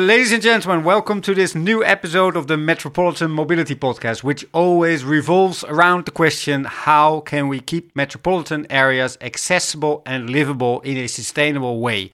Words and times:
ladies 0.00 0.32
and 0.32 0.42
gentlemen, 0.42 0.82
welcome 0.82 1.20
to 1.20 1.34
this 1.34 1.54
new 1.54 1.84
episode 1.84 2.34
of 2.34 2.46
the 2.46 2.56
Metropolitan 2.56 3.30
Mobility 3.30 3.74
Podcast, 3.74 4.24
which 4.24 4.46
always 4.52 5.04
revolves 5.04 5.62
around 5.64 6.06
the 6.06 6.10
question 6.10 6.64
how 6.64 7.20
can 7.20 7.48
we 7.48 7.60
keep 7.60 7.94
metropolitan 7.94 8.66
areas 8.70 9.18
accessible 9.20 10.02
and 10.06 10.30
livable 10.30 10.80
in 10.80 10.96
a 10.96 11.06
sustainable 11.06 11.80
way? 11.80 12.12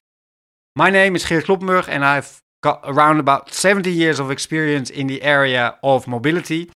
My 0.75 0.89
name 0.89 1.15
is 1.15 1.25
Geert 1.25 1.45
Kloppenburg, 1.45 1.87
and 1.87 2.03
I've 2.03 2.41
got 2.61 2.81
around 2.83 3.19
about 3.19 3.53
70 3.53 3.89
years 3.89 4.19
of 4.19 4.31
experience 4.31 4.89
in 4.89 5.07
the 5.07 5.21
area 5.21 5.77
of 5.81 6.07
mobility. 6.07 6.69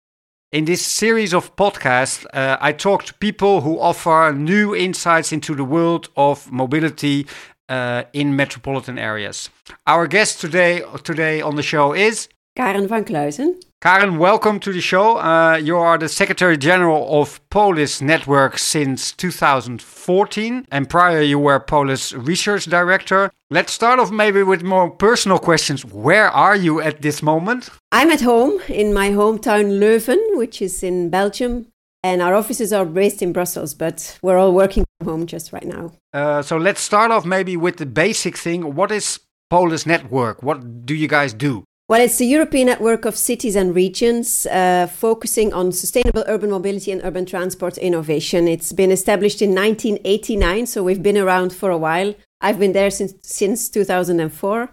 In 0.51 0.65
this 0.65 0.85
series 0.85 1.33
of 1.33 1.55
podcasts, 1.55 2.25
uh, 2.33 2.57
I 2.61 2.71
talk 2.71 3.05
to 3.05 3.13
people 3.15 3.61
who 3.61 3.79
offer 3.79 4.31
new 4.35 4.75
insights 4.75 5.31
into 5.31 5.55
the 5.55 5.63
world 5.63 6.09
of 6.15 6.51
mobility 6.51 7.25
uh, 7.69 8.03
in 8.13 8.35
metropolitan 8.35 8.97
areas. 8.97 9.49
Our 9.87 10.07
guest 10.07 10.41
today 10.41 10.83
today 11.03 11.41
on 11.41 11.55
the 11.55 11.63
show 11.63 11.93
is 11.93 12.27
Karen 12.55 12.87
Vancluysen. 12.87 13.61
Karen, 13.81 14.17
welcome 14.17 14.59
to 14.59 14.73
the 14.73 14.81
show. 14.81 15.17
Uh, 15.19 15.55
you 15.55 15.77
are 15.77 15.97
the 15.97 16.09
Secretary 16.09 16.57
General 16.57 17.21
of 17.21 17.39
Polis 17.49 18.01
Network 18.01 18.57
since 18.57 19.13
2014, 19.13 20.67
and 20.69 20.89
prior 20.89 21.21
you 21.21 21.39
were 21.39 21.61
Polis 21.61 22.11
Research 22.11 22.65
Director. 22.65 23.31
Let's 23.49 23.71
start 23.71 23.99
off 23.99 24.11
maybe 24.11 24.43
with 24.43 24.63
more 24.63 24.89
personal 24.91 25.39
questions. 25.39 25.85
Where 25.85 26.29
are 26.29 26.57
you 26.57 26.81
at 26.81 27.01
this 27.01 27.23
moment? 27.23 27.69
I'm 27.93 28.11
at 28.11 28.19
home 28.19 28.59
in 28.67 28.93
my 28.93 29.11
hometown 29.11 29.79
Leuven, 29.79 30.19
which 30.37 30.61
is 30.61 30.83
in 30.83 31.09
Belgium, 31.09 31.67
and 32.03 32.21
our 32.21 32.35
offices 32.35 32.73
are 32.73 32.85
based 32.85 33.21
in 33.21 33.31
Brussels, 33.31 33.73
but 33.73 34.19
we're 34.21 34.37
all 34.37 34.53
working 34.53 34.83
home 35.03 35.25
just 35.25 35.53
right 35.53 35.65
now. 35.65 35.91
Uh, 36.13 36.41
so 36.41 36.57
let's 36.57 36.81
start 36.81 37.11
off 37.11 37.25
maybe 37.25 37.55
with 37.57 37.77
the 37.77 37.85
basic 37.85 38.37
thing. 38.37 38.75
What 38.75 38.91
is 38.91 39.19
Polis 39.49 39.85
Network? 39.85 40.43
What 40.43 40.85
do 40.85 40.95
you 40.95 41.07
guys 41.07 41.33
do? 41.33 41.63
Well, 41.89 42.01
it's 42.01 42.21
a 42.21 42.25
European 42.25 42.67
network 42.67 43.05
of 43.05 43.17
cities 43.17 43.55
and 43.55 43.73
regions 43.73 44.45
uh, 44.45 44.85
focusing 44.85 45.51
on 45.53 45.71
sustainable 45.71 46.23
urban 46.27 46.51
mobility 46.51 46.91
and 46.91 47.01
urban 47.03 47.25
transport 47.25 47.79
innovation. 47.79 48.47
It's 48.47 48.71
been 48.71 48.91
established 48.91 49.41
in 49.41 49.55
1989, 49.55 50.67
so 50.67 50.83
we've 50.83 51.01
been 51.01 51.17
around 51.17 51.51
for 51.51 51.71
a 51.71 51.79
while. 51.79 52.13
I've 52.41 52.59
been 52.59 52.73
there 52.73 52.91
since 52.91 53.15
since 53.23 53.69
2004, 53.69 54.69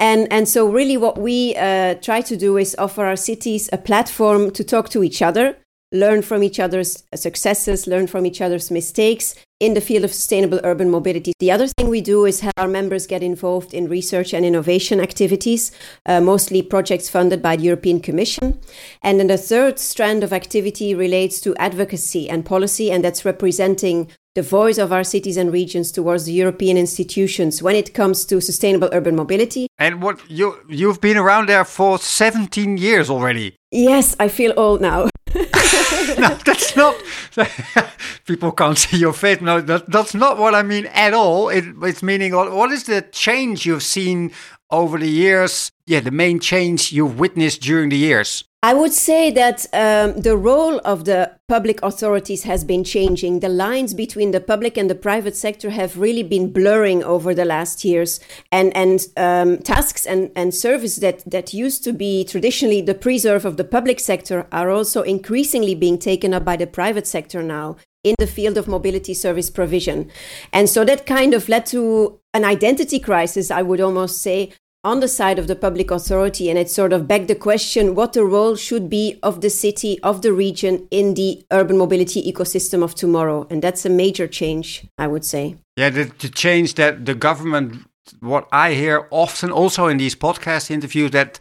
and 0.00 0.26
and 0.32 0.48
so 0.48 0.68
really 0.68 0.96
what 0.96 1.16
we 1.16 1.54
uh, 1.56 1.94
try 1.94 2.22
to 2.22 2.36
do 2.36 2.56
is 2.56 2.74
offer 2.76 3.04
our 3.04 3.16
cities 3.16 3.70
a 3.72 3.78
platform 3.78 4.50
to 4.50 4.64
talk 4.64 4.88
to 4.90 5.04
each 5.04 5.22
other, 5.22 5.56
learn 5.92 6.22
from 6.22 6.42
each 6.42 6.60
other's 6.60 7.04
successes, 7.14 7.86
learn 7.86 8.06
from 8.06 8.26
each 8.26 8.40
other's 8.40 8.70
mistakes 8.70 9.34
in 9.60 9.74
the 9.74 9.80
field 9.80 10.04
of 10.04 10.12
sustainable 10.12 10.60
urban 10.62 10.90
mobility. 10.90 11.32
The 11.40 11.50
other 11.50 11.66
thing 11.66 11.88
we 11.88 12.00
do 12.00 12.24
is 12.24 12.40
have 12.40 12.52
our 12.56 12.68
members 12.68 13.06
get 13.06 13.22
involved 13.22 13.74
in 13.74 13.88
research 13.88 14.32
and 14.32 14.44
innovation 14.44 15.00
activities, 15.00 15.72
uh, 16.06 16.20
mostly 16.20 16.62
projects 16.62 17.08
funded 17.08 17.42
by 17.42 17.56
the 17.56 17.64
European 17.64 18.00
Commission. 18.00 18.60
And 19.02 19.18
then 19.18 19.26
the 19.26 19.38
third 19.38 19.78
strand 19.78 20.22
of 20.22 20.32
activity 20.32 20.94
relates 20.94 21.40
to 21.40 21.56
advocacy 21.56 22.30
and 22.30 22.44
policy, 22.44 22.90
and 22.90 23.02
that's 23.02 23.24
representing 23.24 24.08
the 24.38 24.42
voice 24.42 24.78
of 24.78 24.92
our 24.92 25.02
cities 25.02 25.36
and 25.36 25.52
regions 25.52 25.90
towards 25.90 26.24
the 26.24 26.32
European 26.32 26.76
institutions 26.76 27.60
when 27.60 27.74
it 27.74 27.92
comes 27.92 28.24
to 28.24 28.40
sustainable 28.40 28.88
urban 28.92 29.16
mobility. 29.16 29.66
And 29.78 30.00
what 30.00 30.20
you 30.30 30.54
you've 30.68 31.00
been 31.00 31.16
around 31.16 31.48
there 31.48 31.64
for 31.64 31.98
17 31.98 32.76
years 32.76 33.10
already. 33.10 33.56
Yes, 33.72 34.14
I 34.20 34.28
feel 34.28 34.52
old 34.56 34.80
now. 34.80 35.08
no, 36.18 36.38
that's 36.44 36.76
not. 36.76 36.96
People 38.26 38.52
can't 38.52 38.78
see 38.78 38.98
your 38.98 39.12
face. 39.12 39.40
No, 39.40 39.60
that, 39.60 39.90
that's 39.90 40.14
not 40.14 40.38
what 40.38 40.54
I 40.54 40.62
mean 40.62 40.86
at 40.86 41.14
all. 41.14 41.48
It, 41.48 41.64
it's 41.82 42.02
meaning 42.02 42.34
what 42.34 42.70
is 42.70 42.84
the 42.84 43.02
change 43.12 43.66
you've 43.66 43.82
seen 43.82 44.32
over 44.70 44.98
the 44.98 45.08
years? 45.08 45.72
Yeah, 45.86 46.00
the 46.00 46.10
main 46.10 46.40
change 46.40 46.92
you've 46.92 47.18
witnessed 47.18 47.62
during 47.62 47.88
the 47.88 47.96
years. 47.96 48.44
I 48.60 48.74
would 48.74 48.92
say 48.92 49.30
that 49.30 49.66
um, 49.72 50.20
the 50.20 50.36
role 50.36 50.80
of 50.84 51.04
the 51.04 51.30
public 51.46 51.80
authorities 51.80 52.42
has 52.42 52.64
been 52.64 52.82
changing. 52.82 53.38
The 53.38 53.48
lines 53.48 53.94
between 53.94 54.32
the 54.32 54.40
public 54.40 54.76
and 54.76 54.90
the 54.90 54.96
private 54.96 55.36
sector 55.36 55.70
have 55.70 55.96
really 55.96 56.24
been 56.24 56.52
blurring 56.52 57.04
over 57.04 57.34
the 57.34 57.44
last 57.44 57.84
years, 57.84 58.18
and 58.50 58.76
and 58.76 59.06
um, 59.16 59.58
tasks 59.58 60.04
and 60.04 60.32
and 60.34 60.52
service 60.52 60.96
that 60.96 61.22
that 61.30 61.54
used 61.54 61.84
to 61.84 61.92
be 61.92 62.24
traditionally 62.24 62.80
the 62.80 62.96
preserve 62.96 63.44
of 63.44 63.58
the 63.58 63.64
public 63.64 64.00
sector 64.00 64.48
are 64.50 64.70
also 64.70 65.02
increasingly 65.02 65.76
being 65.76 65.96
taken 65.96 66.34
up 66.34 66.44
by 66.44 66.56
the 66.56 66.66
private 66.66 67.06
sector 67.06 67.44
now 67.44 67.76
in 68.02 68.16
the 68.18 68.26
field 68.26 68.58
of 68.58 68.66
mobility 68.66 69.14
service 69.14 69.50
provision, 69.50 70.10
and 70.52 70.68
so 70.68 70.84
that 70.84 71.06
kind 71.06 71.32
of 71.32 71.48
led 71.48 71.64
to 71.66 72.18
an 72.34 72.44
identity 72.44 72.98
crisis. 72.98 73.52
I 73.52 73.62
would 73.62 73.80
almost 73.80 74.20
say 74.20 74.50
on 74.84 75.00
the 75.00 75.08
side 75.08 75.38
of 75.38 75.46
the 75.48 75.56
public 75.56 75.90
authority 75.90 76.48
and 76.48 76.58
it 76.58 76.70
sort 76.70 76.92
of 76.92 77.08
begged 77.08 77.28
the 77.28 77.34
question 77.34 77.94
what 77.94 78.12
the 78.12 78.24
role 78.24 78.56
should 78.56 78.88
be 78.88 79.18
of 79.22 79.40
the 79.40 79.50
city 79.50 79.98
of 80.02 80.22
the 80.22 80.32
region 80.32 80.86
in 80.90 81.14
the 81.14 81.44
urban 81.50 81.76
mobility 81.76 82.22
ecosystem 82.32 82.82
of 82.82 82.94
tomorrow. 82.94 83.46
And 83.50 83.62
that's 83.62 83.84
a 83.84 83.90
major 83.90 84.26
change 84.26 84.84
i 84.96 85.06
would 85.06 85.24
say. 85.24 85.56
Yeah 85.76 85.90
the, 85.90 86.04
the 86.18 86.28
change 86.28 86.74
that 86.74 87.06
the 87.06 87.14
government 87.14 87.84
what 88.20 88.48
i 88.52 88.72
hear 88.72 89.06
often 89.10 89.50
also 89.50 89.86
in 89.86 89.98
these 89.98 90.14
podcast 90.14 90.70
interviews 90.70 91.10
that 91.10 91.38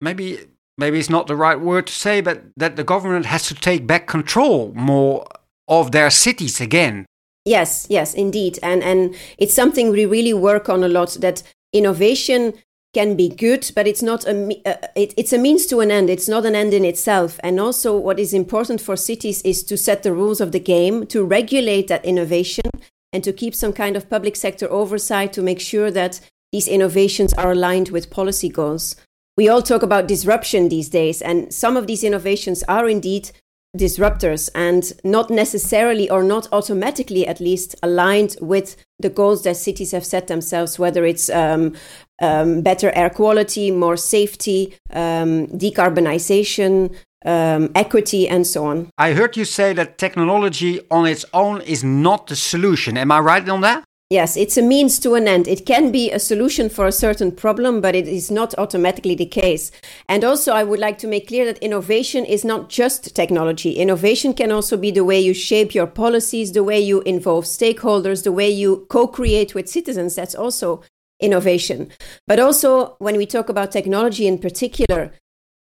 maybe 0.00 0.38
maybe 0.78 0.98
it's 0.98 1.10
not 1.10 1.26
the 1.26 1.34
right 1.34 1.58
word 1.58 1.86
to 1.88 1.92
say 1.92 2.20
but 2.20 2.44
that 2.56 2.76
the 2.76 2.84
government 2.84 3.26
has 3.26 3.48
to 3.48 3.54
take 3.54 3.86
back 3.86 4.06
control 4.06 4.72
more 4.74 5.26
of 5.68 5.92
their 5.92 6.10
cities 6.10 6.60
again. 6.60 7.06
Yes, 7.44 7.86
yes, 7.88 8.14
indeed. 8.14 8.58
And 8.62 8.82
and 8.82 9.14
it's 9.38 9.54
something 9.54 9.90
we 9.90 10.04
really 10.04 10.34
work 10.34 10.68
on 10.68 10.82
a 10.82 10.88
lot 10.88 11.16
that 11.20 11.42
innovation 11.72 12.54
can 12.94 13.14
be 13.14 13.28
good, 13.28 13.70
but 13.74 13.86
it's 13.86 14.02
not 14.02 14.24
a 14.24 14.34
uh, 14.64 14.88
it, 14.96 15.12
it's 15.18 15.32
a 15.32 15.38
means 15.38 15.66
to 15.66 15.80
an 15.80 15.90
end. 15.90 16.08
It's 16.08 16.28
not 16.28 16.46
an 16.46 16.54
end 16.54 16.72
in 16.72 16.84
itself. 16.84 17.38
And 17.42 17.60
also, 17.60 17.94
what 17.96 18.18
is 18.18 18.32
important 18.32 18.80
for 18.80 18.96
cities 18.96 19.42
is 19.42 19.62
to 19.64 19.76
set 19.76 20.02
the 20.02 20.14
rules 20.14 20.40
of 20.40 20.52
the 20.52 20.60
game, 20.60 21.06
to 21.08 21.22
regulate 21.22 21.88
that 21.88 22.04
innovation, 22.06 22.70
and 23.12 23.22
to 23.22 23.34
keep 23.34 23.54
some 23.54 23.74
kind 23.74 23.96
of 23.96 24.08
public 24.08 24.34
sector 24.34 24.70
oversight 24.70 25.32
to 25.34 25.42
make 25.42 25.60
sure 25.60 25.90
that 25.90 26.20
these 26.52 26.68
innovations 26.68 27.34
are 27.34 27.52
aligned 27.52 27.90
with 27.90 28.10
policy 28.10 28.48
goals. 28.48 28.96
We 29.36 29.46
all 29.46 29.60
talk 29.60 29.82
about 29.82 30.08
disruption 30.08 30.70
these 30.70 30.88
days, 30.88 31.20
and 31.20 31.52
some 31.52 31.76
of 31.76 31.86
these 31.86 32.02
innovations 32.02 32.62
are 32.62 32.88
indeed 32.88 33.30
disruptors 33.76 34.48
and 34.54 34.92
not 35.04 35.30
necessarily 35.30 36.08
or 36.10 36.22
not 36.22 36.48
automatically 36.52 37.26
at 37.26 37.40
least 37.40 37.74
aligned 37.82 38.36
with 38.40 38.76
the 38.98 39.10
goals 39.10 39.42
that 39.44 39.56
cities 39.56 39.92
have 39.92 40.04
set 40.04 40.26
themselves 40.26 40.78
whether 40.78 41.04
it's 41.04 41.28
um, 41.30 41.74
um, 42.22 42.62
better 42.62 42.90
air 42.94 43.10
quality 43.10 43.70
more 43.70 43.96
safety 43.96 44.76
um, 44.92 45.46
decarbonization 45.48 46.94
um, 47.24 47.70
equity 47.74 48.28
and 48.28 48.46
so 48.46 48.66
on. 48.66 48.88
I 48.98 49.12
heard 49.12 49.36
you 49.36 49.44
say 49.44 49.72
that 49.72 49.98
technology 49.98 50.80
on 50.90 51.06
its 51.06 51.24
own 51.34 51.60
is 51.62 51.82
not 51.82 52.28
the 52.28 52.36
solution. 52.36 52.96
Am 52.96 53.10
i 53.10 53.18
right 53.18 53.48
on 53.48 53.60
that 53.62 53.84
Yes, 54.08 54.36
it's 54.36 54.56
a 54.56 54.62
means 54.62 55.00
to 55.00 55.14
an 55.14 55.26
end. 55.26 55.48
It 55.48 55.66
can 55.66 55.90
be 55.90 56.12
a 56.12 56.20
solution 56.20 56.68
for 56.68 56.86
a 56.86 56.92
certain 56.92 57.32
problem, 57.32 57.80
but 57.80 57.96
it 57.96 58.06
is 58.06 58.30
not 58.30 58.56
automatically 58.56 59.16
the 59.16 59.26
case. 59.26 59.72
And 60.08 60.22
also, 60.22 60.52
I 60.52 60.62
would 60.62 60.78
like 60.78 60.98
to 60.98 61.08
make 61.08 61.26
clear 61.26 61.44
that 61.44 61.58
innovation 61.58 62.24
is 62.24 62.44
not 62.44 62.68
just 62.68 63.16
technology. 63.16 63.72
Innovation 63.72 64.32
can 64.32 64.52
also 64.52 64.76
be 64.76 64.92
the 64.92 65.02
way 65.02 65.18
you 65.18 65.34
shape 65.34 65.74
your 65.74 65.88
policies, 65.88 66.52
the 66.52 66.62
way 66.62 66.78
you 66.78 67.00
involve 67.00 67.46
stakeholders, 67.46 68.22
the 68.22 68.30
way 68.30 68.48
you 68.48 68.86
co 68.90 69.08
create 69.08 69.56
with 69.56 69.68
citizens. 69.68 70.14
That's 70.14 70.36
also 70.36 70.84
innovation. 71.18 71.90
But 72.28 72.38
also, 72.38 72.94
when 73.00 73.16
we 73.16 73.26
talk 73.26 73.48
about 73.48 73.72
technology 73.72 74.28
in 74.28 74.38
particular, 74.38 75.14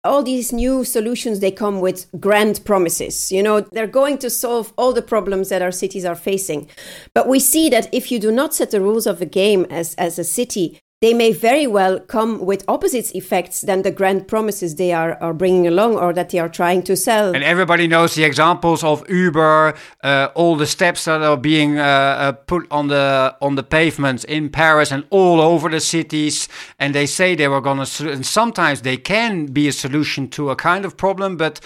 all 0.04 0.24
these 0.24 0.54
new 0.54 0.84
solutions 0.84 1.40
they 1.40 1.52
come 1.52 1.82
with 1.82 2.08
grand 2.20 2.64
promises 2.66 3.32
you 3.32 3.44
know? 3.44 3.62
They're 3.62 3.88
going 3.88 4.18
to 4.20 4.30
solve 4.30 4.74
all 4.78 4.94
the 4.94 5.02
problems 5.02 5.50
that 5.50 5.62
our 5.62 5.72
cities 5.72 6.06
are 6.06 6.16
facing. 6.16 6.70
But 7.14 7.28
we 7.28 7.40
see 7.40 7.70
that 7.70 7.94
if 7.94 8.12
you 8.12 8.20
do 8.20 8.32
not 8.32 8.54
set 8.54 8.72
the 8.72 8.82
rules 8.82 9.08
of 9.08 9.20
the 9.20 9.26
game 9.26 9.66
as 9.70 9.96
as 9.96 10.18
a 10.20 10.24
city 10.24 10.80
they 11.02 11.14
may 11.14 11.32
very 11.32 11.66
well 11.66 11.98
come 12.00 12.46
with 12.46 12.66
opposite 12.68 13.16
effects 13.16 13.62
than 13.62 13.84
the 13.84 13.92
grand 13.92 14.28
promises 14.28 14.76
they 14.76 14.92
are, 14.92 15.18
are 15.22 15.34
bringing 15.34 15.66
along 15.66 15.96
or 15.96 16.12
that 16.12 16.30
they 16.30 16.40
are 16.40 16.50
trying 16.50 16.84
to 16.84 16.96
sell. 16.98 17.34
And 17.34 17.44
everybody 17.44 17.88
knows 17.88 18.16
the 18.16 18.26
examples 18.26 18.84
of 18.84 19.10
Uber, 19.10 19.76
uh, 20.04 20.28
all 20.36 20.58
the 20.58 20.68
steps 20.68 21.06
that 21.06 21.22
are 21.22 21.38
being 21.38 21.80
uh, 21.80 21.84
uh, 21.84 22.32
put 22.34 22.68
on 22.70 22.88
the 22.88 23.36
on 23.42 23.56
the 23.56 23.64
pavements 23.64 24.26
in 24.26 24.50
Paris 24.50 24.92
and 24.92 25.06
all 25.10 25.40
over 25.40 25.70
the 25.70 25.80
cities. 25.80 26.50
And 26.80 26.94
they 26.94 27.06
say 27.06 27.34
they 27.34 27.48
were 27.48 27.62
going 27.62 27.86
to, 27.86 28.12
and 28.12 28.26
sometimes 28.26 28.82
they 28.82 28.98
can 28.98 29.46
be 29.46 29.70
a 29.70 29.72
solution 29.72 30.28
to 30.32 30.50
a 30.50 30.56
kind 30.56 30.84
of 30.84 30.98
problem, 30.98 31.38
but 31.38 31.62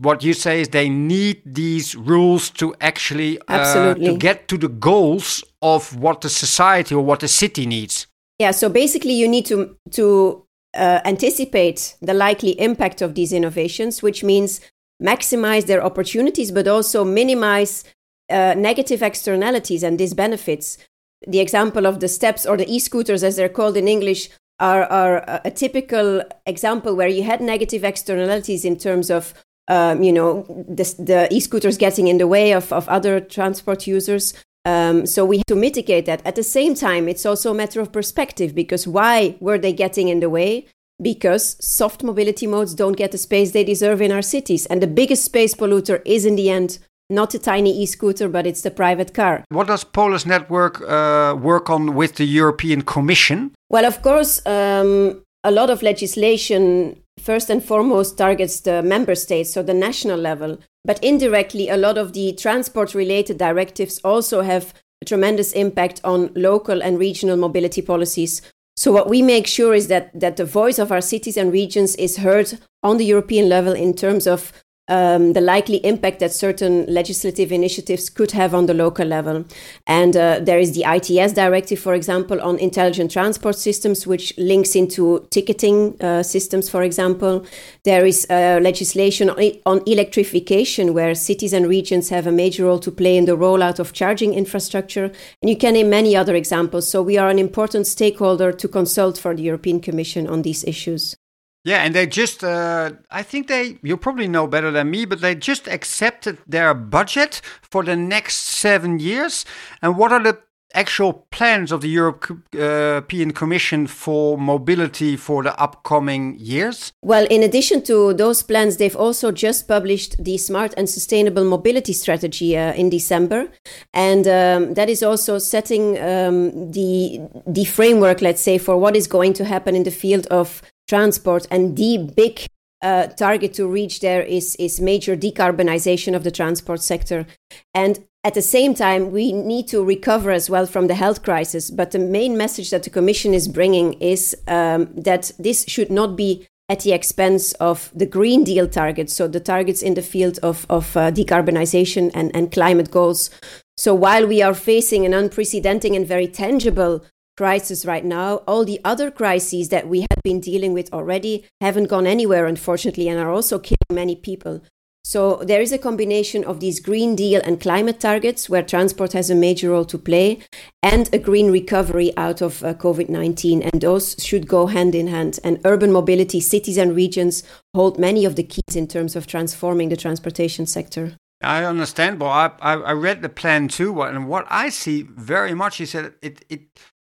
what 0.00 0.22
you 0.22 0.32
say 0.32 0.60
is 0.60 0.68
they 0.68 0.88
need 0.88 1.42
these 1.44 1.94
rules 1.94 2.50
to 2.50 2.74
actually 2.80 3.38
uh, 3.48 3.94
to 3.94 4.16
get 4.16 4.48
to 4.48 4.56
the 4.56 4.68
goals 4.68 5.44
of 5.60 5.94
what 5.96 6.20
the 6.20 6.28
society 6.28 6.94
or 6.94 7.04
what 7.04 7.20
the 7.20 7.28
city 7.28 7.66
needs. 7.66 8.07
Yeah, 8.38 8.52
so 8.52 8.68
basically, 8.68 9.14
you 9.14 9.28
need 9.28 9.46
to 9.46 9.76
to 9.92 10.46
uh, 10.74 11.00
anticipate 11.04 11.96
the 12.00 12.14
likely 12.14 12.60
impact 12.60 13.02
of 13.02 13.14
these 13.14 13.32
innovations, 13.32 14.02
which 14.02 14.22
means 14.22 14.60
maximize 15.02 15.66
their 15.66 15.84
opportunities, 15.84 16.52
but 16.52 16.68
also 16.68 17.04
minimize 17.04 17.84
uh, 18.30 18.54
negative 18.56 19.02
externalities 19.02 19.82
and 19.82 19.98
disbenefits. 19.98 20.78
The 21.26 21.40
example 21.40 21.86
of 21.86 21.98
the 21.98 22.08
steps 22.08 22.46
or 22.46 22.56
the 22.56 22.72
e-scooters, 22.72 23.24
as 23.24 23.36
they're 23.36 23.48
called 23.48 23.76
in 23.76 23.88
English, 23.88 24.30
are, 24.60 24.84
are 24.84 25.40
a 25.44 25.50
typical 25.50 26.22
example 26.46 26.94
where 26.94 27.08
you 27.08 27.24
had 27.24 27.40
negative 27.40 27.82
externalities 27.82 28.64
in 28.64 28.76
terms 28.76 29.10
of 29.10 29.34
um, 29.68 30.02
you 30.02 30.12
know 30.12 30.44
the, 30.68 30.84
the 30.98 31.28
e-scooters 31.30 31.76
getting 31.76 32.06
in 32.06 32.18
the 32.18 32.26
way 32.26 32.52
of, 32.52 32.72
of 32.72 32.88
other 32.88 33.20
transport 33.20 33.86
users 33.86 34.32
um, 34.68 35.06
so 35.06 35.24
we 35.24 35.38
have 35.38 35.46
to 35.46 35.56
mitigate 35.56 36.06
that 36.06 36.20
at 36.24 36.36
the 36.36 36.42
same 36.42 36.74
time 36.74 37.08
it's 37.08 37.26
also 37.26 37.50
a 37.50 37.54
matter 37.62 37.80
of 37.80 37.92
perspective 37.92 38.54
because 38.54 38.86
why 38.86 39.36
were 39.40 39.58
they 39.58 39.72
getting 39.72 40.08
in 40.08 40.20
the 40.20 40.30
way 40.30 40.66
because 41.00 41.56
soft 41.64 42.02
mobility 42.02 42.46
modes 42.46 42.74
don't 42.74 42.96
get 43.02 43.12
the 43.12 43.18
space 43.18 43.52
they 43.52 43.64
deserve 43.64 44.00
in 44.02 44.12
our 44.12 44.22
cities 44.22 44.66
and 44.66 44.82
the 44.82 44.86
biggest 45.00 45.24
space 45.24 45.54
polluter 45.54 46.02
is 46.04 46.24
in 46.24 46.36
the 46.36 46.50
end 46.50 46.78
not 47.10 47.34
a 47.34 47.38
tiny 47.38 47.72
e-scooter, 47.82 48.28
but 48.28 48.46
it's 48.46 48.62
the 48.62 48.70
private 48.70 49.14
car. 49.14 49.44
What 49.48 49.66
does 49.66 49.84
Polis 49.84 50.26
Network 50.26 50.82
uh, 50.82 51.36
work 51.40 51.70
on 51.70 51.94
with 51.94 52.16
the 52.16 52.26
European 52.26 52.82
Commission? 52.82 53.54
Well, 53.70 53.86
of 53.86 54.02
course, 54.02 54.44
um, 54.46 55.22
a 55.44 55.50
lot 55.50 55.70
of 55.70 55.82
legislation 55.82 57.02
first 57.28 57.50
and 57.50 57.62
foremost 57.62 58.16
targets 58.16 58.60
the 58.60 58.82
member 58.82 59.14
states, 59.14 59.52
so 59.52 59.62
the 59.62 59.74
national 59.74 60.18
level. 60.18 60.56
But 60.82 61.04
indirectly, 61.04 61.68
a 61.68 61.76
lot 61.76 61.98
of 61.98 62.14
the 62.14 62.32
transport 62.32 62.94
related 62.94 63.36
directives 63.36 64.00
also 64.02 64.40
have 64.40 64.72
a 65.02 65.04
tremendous 65.04 65.52
impact 65.52 66.00
on 66.04 66.32
local 66.34 66.82
and 66.82 66.98
regional 66.98 67.36
mobility 67.36 67.82
policies. 67.82 68.40
So, 68.78 68.92
what 68.92 69.10
we 69.10 69.20
make 69.20 69.46
sure 69.46 69.74
is 69.74 69.88
that, 69.88 70.18
that 70.18 70.38
the 70.38 70.46
voice 70.46 70.78
of 70.78 70.90
our 70.90 71.02
cities 71.02 71.36
and 71.36 71.52
regions 71.52 71.96
is 71.96 72.16
heard 72.16 72.58
on 72.82 72.96
the 72.96 73.04
European 73.04 73.46
level 73.46 73.74
in 73.74 73.92
terms 73.92 74.26
of 74.26 74.50
um, 74.88 75.32
the 75.34 75.40
likely 75.40 75.76
impact 75.84 76.20
that 76.20 76.32
certain 76.32 76.86
legislative 76.86 77.52
initiatives 77.52 78.08
could 78.10 78.32
have 78.32 78.54
on 78.54 78.66
the 78.66 78.74
local 78.74 79.06
level. 79.06 79.44
And 79.86 80.16
uh, 80.16 80.40
there 80.40 80.58
is 80.58 80.72
the 80.72 80.84
ITS 80.84 81.32
directive, 81.34 81.78
for 81.78 81.94
example, 81.94 82.40
on 82.40 82.58
intelligent 82.58 83.10
transport 83.10 83.56
systems, 83.56 84.06
which 84.06 84.36
links 84.38 84.74
into 84.74 85.26
ticketing 85.30 85.96
uh, 86.00 86.22
systems, 86.22 86.68
for 86.68 86.82
example. 86.82 87.44
There 87.84 88.06
is 88.06 88.26
uh, 88.30 88.60
legislation 88.62 89.30
on 89.30 89.82
electrification, 89.86 90.94
where 90.94 91.14
cities 91.14 91.52
and 91.52 91.68
regions 91.68 92.08
have 92.08 92.26
a 92.26 92.32
major 92.32 92.64
role 92.64 92.78
to 92.80 92.90
play 92.90 93.16
in 93.16 93.26
the 93.26 93.36
rollout 93.36 93.78
of 93.78 93.92
charging 93.92 94.34
infrastructure. 94.34 95.12
And 95.42 95.50
you 95.50 95.56
can 95.56 95.74
name 95.74 95.90
many 95.90 96.16
other 96.16 96.34
examples. 96.34 96.90
So 96.90 97.02
we 97.02 97.18
are 97.18 97.28
an 97.28 97.38
important 97.38 97.86
stakeholder 97.86 98.52
to 98.52 98.68
consult 98.68 99.18
for 99.18 99.34
the 99.34 99.42
European 99.42 99.80
Commission 99.80 100.26
on 100.26 100.42
these 100.42 100.64
issues. 100.64 101.16
Yeah, 101.64 101.82
and 101.82 101.94
they 101.94 102.06
just, 102.06 102.44
uh, 102.44 102.92
I 103.10 103.22
think 103.22 103.48
they, 103.48 103.78
you 103.82 103.96
probably 103.96 104.28
know 104.28 104.46
better 104.46 104.70
than 104.70 104.90
me, 104.90 105.04
but 105.04 105.20
they 105.20 105.34
just 105.34 105.68
accepted 105.68 106.38
their 106.46 106.72
budget 106.72 107.42
for 107.62 107.82
the 107.82 107.96
next 107.96 108.36
seven 108.36 108.98
years. 108.98 109.44
And 109.82 109.98
what 109.98 110.12
are 110.12 110.22
the 110.22 110.38
actual 110.74 111.26
plans 111.30 111.72
of 111.72 111.80
the 111.80 111.88
European 111.88 113.32
Commission 113.32 113.86
for 113.86 114.38
mobility 114.38 115.16
for 115.16 115.42
the 115.42 115.58
upcoming 115.60 116.36
years? 116.38 116.92
Well, 117.02 117.26
in 117.30 117.42
addition 117.42 117.82
to 117.84 118.14
those 118.14 118.42
plans, 118.42 118.76
they've 118.76 118.96
also 118.96 119.32
just 119.32 119.66
published 119.66 120.22
the 120.22 120.38
Smart 120.38 120.74
and 120.76 120.88
Sustainable 120.88 121.44
Mobility 121.44 121.92
Strategy 121.92 122.56
uh, 122.56 122.72
in 122.74 122.90
December. 122.90 123.48
And 123.94 124.26
um, 124.28 124.74
that 124.74 124.88
is 124.88 125.02
also 125.02 125.38
setting 125.38 125.98
um, 125.98 126.70
the, 126.72 127.20
the 127.46 127.64
framework, 127.64 128.20
let's 128.20 128.42
say, 128.42 128.58
for 128.58 128.76
what 128.76 128.96
is 128.96 129.06
going 129.06 129.32
to 129.34 129.44
happen 129.44 129.74
in 129.74 129.84
the 129.84 129.90
field 129.90 130.26
of 130.26 130.62
transport. 130.88 131.46
And 131.50 131.76
the 131.76 131.98
big 132.16 132.46
uh, 132.82 133.08
target 133.08 133.54
to 133.54 133.66
reach 133.68 134.00
there 134.00 134.22
is, 134.22 134.56
is 134.56 134.80
major 134.80 135.16
decarbonization 135.16 136.14
of 136.14 136.24
the 136.24 136.30
transport 136.30 136.80
sector. 136.82 137.26
And 137.74 138.04
at 138.24 138.34
the 138.34 138.42
same 138.42 138.74
time, 138.74 139.12
we 139.12 139.32
need 139.32 139.68
to 139.68 139.84
recover 139.84 140.30
as 140.30 140.50
well 140.50 140.66
from 140.66 140.88
the 140.88 140.94
health 140.94 141.22
crisis. 141.22 141.70
But 141.70 141.92
the 141.92 141.98
main 141.98 142.36
message 142.36 142.70
that 142.70 142.82
the 142.82 142.90
Commission 142.90 143.32
is 143.32 143.48
bringing 143.48 143.94
is 143.94 144.36
um, 144.48 144.88
that 144.94 145.32
this 145.38 145.64
should 145.68 145.90
not 145.90 146.16
be 146.16 146.46
at 146.68 146.80
the 146.80 146.92
expense 146.92 147.52
of 147.54 147.90
the 147.94 148.04
Green 148.06 148.44
Deal 148.44 148.68
targets, 148.68 149.14
so 149.14 149.26
the 149.26 149.40
targets 149.40 149.80
in 149.80 149.94
the 149.94 150.02
field 150.02 150.38
of, 150.42 150.66
of 150.68 150.94
uh, 150.96 151.10
decarbonization 151.10 152.10
and, 152.12 152.34
and 152.36 152.52
climate 152.52 152.90
goals. 152.90 153.30
So 153.78 153.94
while 153.94 154.26
we 154.26 154.42
are 154.42 154.54
facing 154.54 155.06
an 155.06 155.14
unprecedented 155.14 155.92
and 155.92 156.06
very 156.06 156.28
tangible 156.28 157.04
crisis 157.38 157.86
right 157.86 158.04
now. 158.04 158.38
All 158.48 158.64
the 158.64 158.80
other 158.84 159.12
crises 159.12 159.68
that 159.68 159.86
we 159.86 160.00
have 160.00 160.22
been 160.24 160.40
dealing 160.40 160.72
with 160.72 160.92
already 160.92 161.46
haven't 161.60 161.84
gone 161.84 162.04
anywhere, 162.04 162.46
unfortunately, 162.46 163.08
and 163.08 163.16
are 163.20 163.30
also 163.30 163.60
killing 163.60 163.92
many 163.92 164.16
people. 164.16 164.60
So 165.04 165.36
there 165.36 165.60
is 165.60 165.70
a 165.70 165.78
combination 165.78 166.42
of 166.42 166.58
these 166.58 166.80
Green 166.80 167.14
Deal 167.14 167.40
and 167.44 167.60
climate 167.60 168.00
targets, 168.00 168.50
where 168.50 168.64
transport 168.64 169.12
has 169.12 169.30
a 169.30 169.36
major 169.36 169.70
role 169.70 169.84
to 169.84 169.96
play, 169.96 170.40
and 170.82 171.08
a 171.12 171.18
green 171.18 171.52
recovery 171.52 172.10
out 172.16 172.42
of 172.42 172.64
uh, 172.64 172.74
COVID 172.74 173.08
19. 173.08 173.62
And 173.62 173.80
those 173.80 174.16
should 174.18 174.48
go 174.48 174.66
hand 174.66 174.96
in 174.96 175.06
hand. 175.06 175.38
And 175.44 175.60
urban 175.64 175.92
mobility, 175.92 176.40
cities 176.40 176.76
and 176.76 176.96
regions 176.96 177.44
hold 177.72 178.00
many 178.00 178.24
of 178.24 178.34
the 178.34 178.42
keys 178.42 178.74
in 178.74 178.88
terms 178.88 179.14
of 179.14 179.28
transforming 179.28 179.90
the 179.90 179.96
transportation 179.96 180.66
sector. 180.66 181.12
I 181.40 181.64
understand, 181.64 182.18
but 182.18 182.30
I, 182.42 182.50
I, 182.60 182.72
I 182.90 182.92
read 182.94 183.22
the 183.22 183.28
plan 183.28 183.68
too, 183.68 184.02
and 184.02 184.26
what 184.26 184.44
I 184.50 184.70
see 184.70 185.02
very 185.02 185.54
much 185.54 185.80
is 185.80 185.92
that 185.92 186.14
it, 186.20 186.44
it 186.48 186.62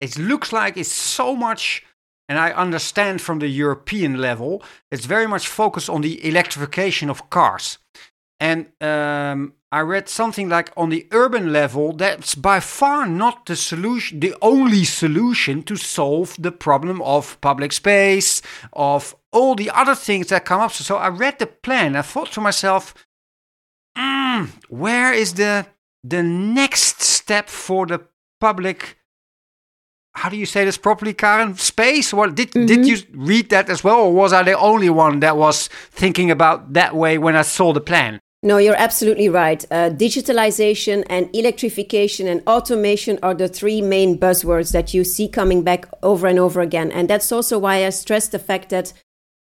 it 0.01 0.17
looks 0.17 0.53
like 0.53 0.77
it's 0.77 0.91
so 0.91 1.35
much 1.35 1.83
and 2.29 2.37
I 2.37 2.51
understand 2.51 3.21
from 3.21 3.39
the 3.39 3.47
European 3.47 4.17
level, 4.17 4.61
it's 4.91 5.05
very 5.05 5.27
much 5.27 5.47
focused 5.47 5.89
on 5.89 6.01
the 6.01 6.25
electrification 6.27 7.09
of 7.09 7.29
cars. 7.29 7.77
And 8.39 8.67
um, 8.81 9.53
I 9.71 9.79
read 9.79 10.09
something 10.09 10.49
like 10.49 10.71
on 10.77 10.89
the 10.89 11.07
urban 11.11 11.51
level, 11.51 11.93
that's 11.93 12.35
by 12.35 12.59
far 12.59 13.07
not 13.07 13.45
the 13.45 13.55
solution, 13.55 14.19
the 14.19 14.35
only 14.41 14.83
solution 14.83 15.63
to 15.63 15.75
solve 15.75 16.35
the 16.37 16.51
problem 16.51 17.01
of 17.01 17.39
public 17.41 17.71
space, 17.71 18.41
of 18.73 19.15
all 19.31 19.55
the 19.55 19.71
other 19.71 19.95
things 19.95 20.27
that 20.27 20.45
come 20.45 20.61
up. 20.61 20.73
So 20.73 20.97
I 20.97 21.07
read 21.07 21.39
the 21.39 21.47
plan. 21.47 21.95
I 21.95 22.01
thought 22.01 22.31
to 22.33 22.41
myself, 22.41 22.93
mm, 23.97 24.49
where 24.69 25.13
is 25.13 25.33
the 25.33 25.65
the 26.03 26.23
next 26.23 27.01
step 27.01 27.49
for 27.49 27.85
the 27.85 28.01
public 28.39 28.97
how 30.17 30.29
do 30.29 30.37
you 30.37 30.47
say 30.47 30.65
this 30.65 30.77
properly, 30.77 31.13
Karen? 31.13 31.55
Space? 31.55 32.13
Well, 32.13 32.31
did 32.31 32.51
mm-hmm. 32.51 32.65
did 32.65 32.87
you 32.87 32.97
read 33.13 33.49
that 33.49 33.69
as 33.69 33.83
well, 33.83 33.99
or 34.07 34.13
was 34.13 34.33
I 34.33 34.43
the 34.43 34.57
only 34.57 34.89
one 34.89 35.19
that 35.19 35.37
was 35.37 35.67
thinking 35.91 36.31
about 36.31 36.73
that 36.73 36.95
way 36.95 37.17
when 37.17 37.35
I 37.35 37.43
saw 37.43 37.71
the 37.71 37.81
plan? 37.81 38.19
No, 38.43 38.57
you're 38.57 38.75
absolutely 38.77 39.29
right. 39.29 39.65
Uh, 39.71 39.89
digitalization 39.89 41.03
and 41.09 41.29
electrification 41.35 42.27
and 42.27 42.41
automation 42.47 43.17
are 43.23 43.33
the 43.33 43.47
three 43.47 43.81
main 43.81 44.17
buzzwords 44.17 44.71
that 44.73 44.93
you 44.93 45.03
see 45.03 45.27
coming 45.27 45.63
back 45.63 45.85
over 46.03 46.27
and 46.27 46.39
over 46.39 46.61
again. 46.61 46.91
And 46.91 47.09
that's 47.09 47.31
also 47.31 47.57
why 47.57 47.85
I 47.85 47.89
stress 47.89 48.27
the 48.27 48.39
fact 48.39 48.69
that 48.69 48.93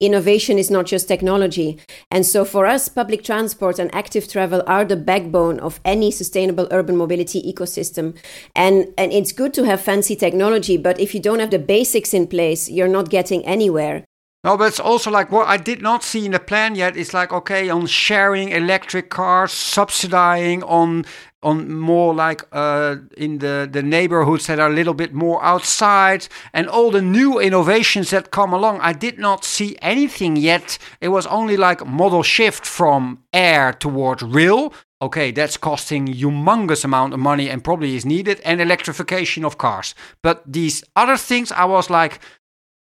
innovation 0.01 0.59
is 0.59 0.71
not 0.71 0.87
just 0.87 1.09
technology. 1.09 1.79
And 2.11 2.25
so 2.25 2.45
for 2.45 2.67
us, 2.67 2.89
public 2.89 3.25
transport 3.25 3.79
and 3.79 3.95
active 3.95 4.29
travel 4.29 4.63
are 4.67 4.85
the 4.85 4.97
backbone 4.97 5.59
of 5.61 5.81
any 5.85 6.11
sustainable 6.11 6.69
urban 6.71 6.97
mobility 6.97 7.43
ecosystem. 7.43 8.17
And, 8.55 8.93
and 8.97 9.13
it's 9.13 9.33
good 9.33 9.53
to 9.55 9.65
have 9.65 9.81
fancy 9.81 10.17
technology, 10.17 10.77
but 10.77 11.01
if 11.01 11.15
you 11.15 11.21
don't 11.21 11.41
have 11.41 11.51
the 11.51 11.59
basics 11.59 12.15
in 12.15 12.27
place, 12.27 12.69
you're 12.69 12.89
not 12.89 13.11
getting 13.11 13.45
anywhere. 13.45 14.05
No, 14.49 14.57
but 14.57 14.69
it's 14.69 14.81
also 14.81 15.11
like 15.11 15.31
what 15.31 15.47
I 15.47 15.59
did 15.59 15.83
not 15.83 16.03
see 16.03 16.25
in 16.25 16.33
the 16.33 16.39
plan 16.39 16.75
yet. 16.75 16.97
It's 16.97 17.13
like 17.13 17.35
okay, 17.35 17.69
on 17.69 17.87
sharing 17.87 18.49
electric 18.49 19.11
cars, 19.11 19.53
subsidizing 19.53 20.63
on 20.63 21.05
on 21.43 21.71
more 21.71 22.15
like 22.15 22.45
uh, 22.51 22.97
in 23.15 23.41
the 23.41 23.69
the 23.71 23.83
neighborhoods 23.83 24.47
that 24.47 24.59
are 24.59 24.71
a 24.71 24.75
little 24.75 24.95
bit 24.95 25.13
more 25.13 25.45
outside, 25.45 26.29
and 26.55 26.67
all 26.67 26.91
the 26.91 27.03
new 27.03 27.39
innovations 27.39 28.09
that 28.09 28.31
come 28.31 28.55
along. 28.55 28.81
I 28.81 28.95
did 28.95 29.19
not 29.19 29.45
see 29.45 29.77
anything 29.83 30.37
yet. 30.37 30.79
It 31.03 31.09
was 31.09 31.27
only 31.27 31.59
like 31.59 31.87
model 31.87 32.23
shift 32.23 32.65
from 32.65 33.19
air 33.35 33.75
towards 33.75 34.23
rail. 34.23 34.73
Okay, 35.01 35.31
that's 35.31 35.59
costing 35.59 36.07
humongous 36.07 36.85
amount 36.85 37.15
of 37.15 37.21
money 37.21 37.51
and 37.51 37.63
probably 37.63 37.95
is 37.97 38.05
needed, 38.05 38.41
and 38.45 38.61
electrification 38.61 39.45
of 39.45 39.57
cars. 39.57 39.95
But 40.23 40.43
these 40.53 40.83
other 40.97 41.19
things, 41.19 41.53
I 41.53 41.67
was 41.67 41.91
like 41.91 42.19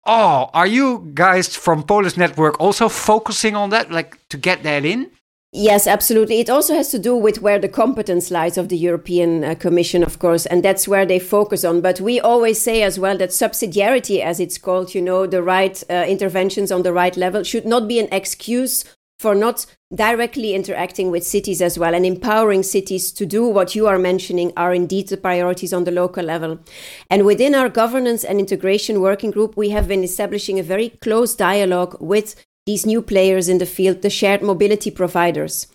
Oh, 0.05 0.50
are 0.53 0.67
you 0.67 1.12
guys 1.13 1.55
from 1.55 1.84
Polis 1.84 2.17
Network 2.17 2.60
also 2.60 2.89
focusing 2.89 3.55
on 3.55 3.70
that, 3.70 3.91
like 3.91 4.17
to 4.29 4.38
get 4.38 4.63
that 4.63 4.84
in? 4.84 5.12
Yes, 5.53 5.86
absolutely. 5.86 6.39
It 6.39 6.50
also 6.50 6.74
has 6.75 6.89
to 6.91 7.00
do 7.00 7.13
with 7.15 7.41
where 7.41 7.60
the 7.60 7.67
competence 7.67 8.31
lies 8.31 8.58
of 8.58 8.70
the 8.70 8.77
European 8.77 9.43
uh, 9.43 9.53
Commission, 9.55 10.01
of 10.01 10.17
course, 10.17 10.46
and 10.46 10.63
that's 10.63 10.88
where 10.88 11.05
they 11.05 11.20
focus 11.20 11.65
on. 11.65 11.81
But 11.81 12.00
we 12.00 12.22
always 12.22 12.60
say 12.62 12.84
as 12.84 12.98
well 12.98 13.17
that 13.17 13.31
subsidiarity, 13.31 14.22
as 14.22 14.39
it's 14.39 14.58
called, 14.58 14.96
you 14.96 15.01
know, 15.01 15.27
the 15.27 15.43
right 15.43 15.84
uh, 15.89 16.05
interventions 16.08 16.72
on 16.72 16.84
the 16.84 16.93
right 16.93 17.17
level, 17.17 17.43
should 17.43 17.65
not 17.65 17.89
be 17.89 18.00
an 18.00 18.08
excuse 18.13 18.86
for 19.22 19.36
not 19.36 19.68
directly 19.94 20.56
interacting 20.56 21.12
with 21.12 21.24
cities 21.24 21.62
as 21.62 21.78
well 21.78 21.94
and 21.94 22.08
empowering 22.08 22.63
cities 22.63 23.12
to 23.12 23.24
do 23.24 23.46
what 23.46 23.75
you 23.75 23.86
are 23.86 24.00
mentioning 24.00 24.51
are 24.58 24.74
indeed 24.74 25.10
the 25.10 25.16
priorities 25.16 25.74
on 25.74 25.84
the 25.84 25.92
local 25.92 26.25
level. 26.25 26.60
And 27.08 27.24
within 27.24 27.54
our 27.54 27.70
governance 27.70 28.24
and 28.24 28.40
integration 28.40 29.00
working 29.00 29.30
group, 29.30 29.56
we 29.56 29.70
have 29.70 29.88
been 29.88 30.04
establishing 30.04 30.58
a 30.58 30.63
very 30.63 30.90
close 31.01 31.36
dialogue 31.36 31.96
with 32.00 32.44
these 32.66 32.88
new 32.88 33.00
players 33.00 33.48
in 33.48 33.60
the 33.60 33.68
field, 33.68 34.01
the 34.01 34.10
shared 34.10 34.42
mobility 34.42 34.90
providers. 34.90 35.68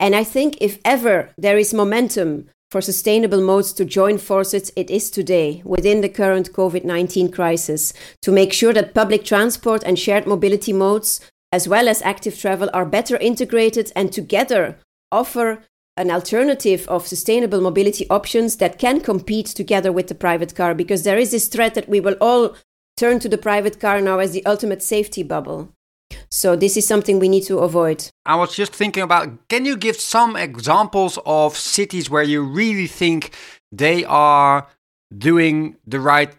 And 0.00 0.16
I 0.16 0.24
think 0.24 0.56
if 0.62 0.78
ever 0.82 1.34
there 1.36 1.58
is 1.58 1.74
momentum 1.74 2.48
for 2.70 2.80
sustainable 2.80 3.42
modes 3.42 3.74
to 3.74 3.84
join 3.84 4.16
forces 4.16 4.72
it 4.74 4.90
is 4.90 5.10
today 5.10 5.62
within 5.64 6.00
the 6.00 6.08
current 6.08 6.52
COVID 6.52 6.84
19 6.84 7.30
crisis 7.30 7.92
to 8.22 8.32
make 8.32 8.54
sure 8.54 8.72
that 8.72 8.94
public 8.94 9.22
transport 9.24 9.82
and 9.84 9.98
shared 9.98 10.26
mobility 10.26 10.72
modes, 10.72 11.20
as 11.52 11.68
well 11.68 11.88
as 11.88 12.02
active 12.02 12.38
travel, 12.38 12.68
are 12.72 12.84
better 12.84 13.16
integrated 13.16 13.92
and 13.94 14.12
together 14.12 14.78
offer 15.12 15.62
an 15.96 16.10
alternative 16.10 16.86
of 16.88 17.06
sustainable 17.06 17.60
mobility 17.60 18.08
options 18.10 18.56
that 18.56 18.78
can 18.78 19.00
compete 19.00 19.46
together 19.46 19.90
with 19.90 20.08
the 20.08 20.14
private 20.14 20.54
car 20.54 20.74
because 20.74 21.04
there 21.04 21.18
is 21.18 21.30
this 21.30 21.48
threat 21.48 21.74
that 21.74 21.88
we 21.88 22.00
will 22.00 22.16
all 22.20 22.54
turn 22.96 23.18
to 23.20 23.28
the 23.28 23.38
private 23.38 23.80
car 23.80 24.00
now 24.00 24.18
as 24.18 24.32
the 24.32 24.44
ultimate 24.44 24.82
safety 24.82 25.22
bubble. 25.22 25.70
So 26.30 26.56
this 26.56 26.76
is 26.76 26.86
something 26.86 27.18
we 27.18 27.28
need 27.28 27.44
to 27.44 27.58
avoid. 27.58 28.10
I 28.24 28.36
was 28.36 28.54
just 28.54 28.74
thinking 28.74 29.02
about 29.02 29.48
can 29.48 29.64
you 29.64 29.76
give 29.76 29.96
some 29.96 30.36
examples 30.36 31.18
of 31.24 31.56
cities 31.56 32.10
where 32.10 32.22
you 32.22 32.42
really 32.42 32.86
think 32.86 33.34
they 33.72 34.04
are 34.04 34.66
doing 35.16 35.76
the 35.86 36.00
right 36.00 36.36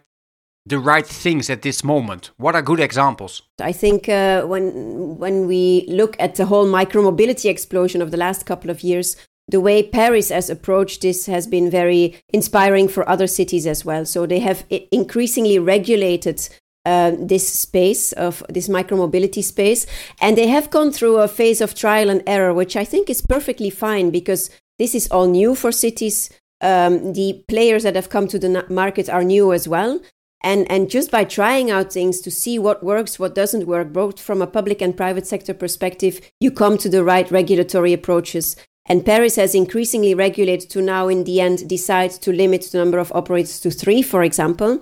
the 0.68 0.78
right 0.78 1.06
things 1.06 1.50
at 1.50 1.62
this 1.62 1.82
moment? 1.82 2.30
What 2.36 2.54
are 2.54 2.62
good 2.62 2.80
examples? 2.80 3.42
I 3.60 3.72
think 3.72 4.08
uh, 4.08 4.42
when 4.42 5.18
when 5.18 5.46
we 5.46 5.86
look 5.88 6.16
at 6.18 6.34
the 6.34 6.46
whole 6.46 6.66
micromobility 6.66 7.50
explosion 7.50 8.02
of 8.02 8.10
the 8.10 8.16
last 8.16 8.46
couple 8.46 8.70
of 8.70 8.82
years, 8.82 9.16
the 9.48 9.60
way 9.60 9.82
Paris 9.82 10.28
has 10.28 10.50
approached 10.50 11.00
this 11.00 11.26
has 11.26 11.46
been 11.46 11.70
very 11.70 12.20
inspiring 12.32 12.88
for 12.88 13.08
other 13.08 13.26
cities 13.26 13.66
as 13.66 13.84
well. 13.84 14.04
So 14.04 14.26
they 14.26 14.40
have 14.40 14.64
increasingly 14.92 15.58
regulated 15.58 16.48
uh, 16.84 17.12
this 17.18 17.48
space 17.48 18.12
of 18.12 18.42
this 18.48 18.68
micromobility 18.68 19.42
space, 19.42 19.86
and 20.20 20.36
they 20.36 20.48
have 20.48 20.70
gone 20.70 20.92
through 20.92 21.16
a 21.18 21.28
phase 21.28 21.60
of 21.60 21.74
trial 21.74 22.10
and 22.10 22.22
error, 22.26 22.54
which 22.54 22.76
I 22.76 22.84
think 22.84 23.10
is 23.10 23.22
perfectly 23.22 23.70
fine 23.70 24.10
because 24.10 24.50
this 24.78 24.94
is 24.94 25.08
all 25.10 25.26
new 25.26 25.54
for 25.54 25.72
cities. 25.72 26.30
Um, 26.60 27.12
the 27.12 27.44
players 27.48 27.82
that 27.84 27.94
have 27.94 28.08
come 28.08 28.26
to 28.28 28.38
the 28.38 28.64
market 28.68 29.08
are 29.08 29.24
new 29.24 29.52
as 29.52 29.68
well. 29.68 30.00
And, 30.42 30.70
and 30.70 30.88
just 30.88 31.10
by 31.10 31.24
trying 31.24 31.70
out 31.70 31.92
things 31.92 32.20
to 32.20 32.30
see 32.30 32.58
what 32.58 32.82
works, 32.82 33.18
what 33.18 33.34
doesn't 33.34 33.66
work, 33.66 33.92
both 33.92 34.20
from 34.20 34.40
a 34.40 34.46
public 34.46 34.80
and 34.80 34.96
private 34.96 35.26
sector 35.26 35.54
perspective, 35.54 36.20
you 36.40 36.50
come 36.50 36.78
to 36.78 36.88
the 36.88 37.02
right 37.02 37.28
regulatory 37.30 37.92
approaches. 37.92 38.56
And 38.88 39.04
Paris 39.04 39.36
has 39.36 39.54
increasingly 39.54 40.14
regulated 40.14 40.70
to 40.70 40.80
now, 40.80 41.08
in 41.08 41.24
the 41.24 41.42
end, 41.42 41.68
decide 41.68 42.10
to 42.22 42.32
limit 42.32 42.68
the 42.72 42.78
number 42.78 42.98
of 42.98 43.12
operators 43.12 43.60
to 43.60 43.70
three, 43.70 44.00
for 44.00 44.22
example. 44.22 44.80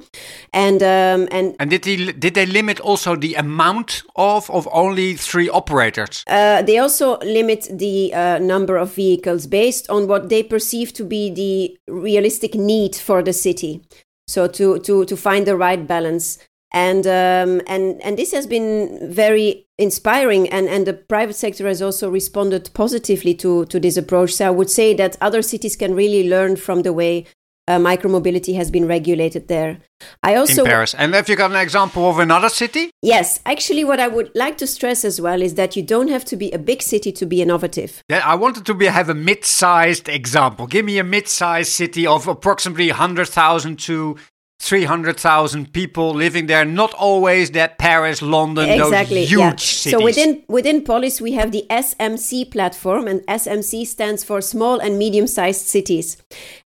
And 0.53 0.81
um, 0.83 1.27
and 1.33 1.57
and 1.59 1.71
did 1.71 1.83
they 1.83 2.13
did 2.13 2.35
they 2.35 2.47
limit 2.47 2.79
also 2.79 3.17
the 3.17 3.35
amount 3.35 4.05
of 4.15 4.49
of 4.51 4.69
only 4.71 5.15
three 5.15 5.49
operators? 5.49 6.23
Uh, 6.29 6.63
they 6.63 6.79
also 6.79 7.19
limit 7.19 7.67
the 7.69 8.15
uh, 8.15 8.39
number 8.39 8.77
of 8.77 8.95
vehicles 8.95 9.49
based 9.49 9.91
on 9.91 10.07
what 10.07 10.29
they 10.29 10.45
perceive 10.45 10.93
to 10.93 11.05
be 11.05 11.31
the 11.31 11.77
realistic 11.93 12.55
need 12.55 12.95
for 12.95 13.25
the 13.25 13.33
city. 13.33 13.83
So 14.27 14.49
to 14.49 14.79
to 14.81 15.05
to 15.05 15.17
find 15.17 15.47
the 15.47 15.57
right 15.57 15.87
balance. 15.87 16.39
And 16.73 17.07
um, 17.07 17.63
and 17.67 18.03
and 18.03 18.19
this 18.19 18.33
has 18.33 18.47
been 18.47 18.99
very 19.13 19.67
inspiring. 19.79 20.49
And 20.49 20.69
and 20.69 20.87
the 20.87 20.95
private 20.95 21.37
sector 21.37 21.67
has 21.69 21.81
also 21.81 22.11
responded 22.11 22.71
positively 22.75 23.35
to 23.35 23.67
to 23.67 23.79
this 23.81 23.97
approach. 23.97 24.35
So 24.35 24.47
i 24.47 24.51
would 24.51 24.71
say 24.71 24.95
that 24.95 25.17
other 25.21 25.43
cities 25.43 25.77
can 25.77 25.95
really 25.95 26.29
learn 26.29 26.57
from 26.57 26.83
the 26.83 26.93
way 26.93 27.27
uh, 27.69 27.79
micromobility 27.79 28.55
has 28.55 28.71
been 28.71 28.87
regulated 28.87 29.49
there. 29.49 29.79
I 30.23 30.37
also 30.37 30.63
in 30.63 30.69
paris. 30.69 30.95
And 30.95 31.15
have 31.15 31.29
you 31.29 31.37
got 31.37 31.51
an 31.51 31.57
example 31.57 32.09
of 32.09 32.19
another 32.19 32.49
city? 32.49 32.91
Yes. 33.03 33.41
Actually 33.47 33.85
what 33.85 33.99
i 33.99 34.09
would 34.09 34.31
like 34.35 34.59
to 34.59 34.67
stress 34.67 35.05
as 35.05 35.21
well 35.21 35.43
is 35.43 35.55
that 35.55 35.77
you 35.77 35.83
don't 35.83 36.09
have 36.09 36.25
to 36.27 36.37
be 36.37 36.51
a 36.53 36.59
big 36.59 36.83
city 36.83 37.13
to 37.13 37.27
be 37.27 37.43
innovative. 37.43 38.03
Yeah 38.09 38.23
i 38.25 38.35
wanted 38.35 38.67
to 38.67 38.75
be 38.75 38.87
have 38.87 39.09
a 39.09 39.15
mid-sized 39.15 40.09
example. 40.09 40.67
Give 40.67 40.85
me 40.85 40.99
a 40.99 41.05
mid-sized 41.05 41.73
city 41.73 42.07
of 42.07 42.29
approximately 42.29 42.89
100000 42.89 43.79
to 43.81 44.17
300,000 44.59 45.73
people 45.73 46.15
living 46.15 46.47
there, 46.47 46.65
not 46.65 46.93
always 46.95 47.51
that 47.53 47.79
Paris, 47.79 48.23
London, 48.23 48.69
exactly, 48.69 49.21
those 49.21 49.29
huge 49.29 49.39
yeah. 49.39 49.57
cities. 49.57 49.93
So 49.93 50.03
within 50.03 50.43
within 50.49 50.83
Polis 50.83 51.21
we 51.21 51.33
have 51.33 51.53
the 51.53 51.65
SMC 51.71 52.51
platform 52.51 53.07
and 53.07 53.21
SMC 53.27 53.87
stands 53.87 54.25
for 54.25 54.41
small 54.41 54.79
and 54.79 54.99
medium-sized 54.99 55.67
cities. 55.67 56.17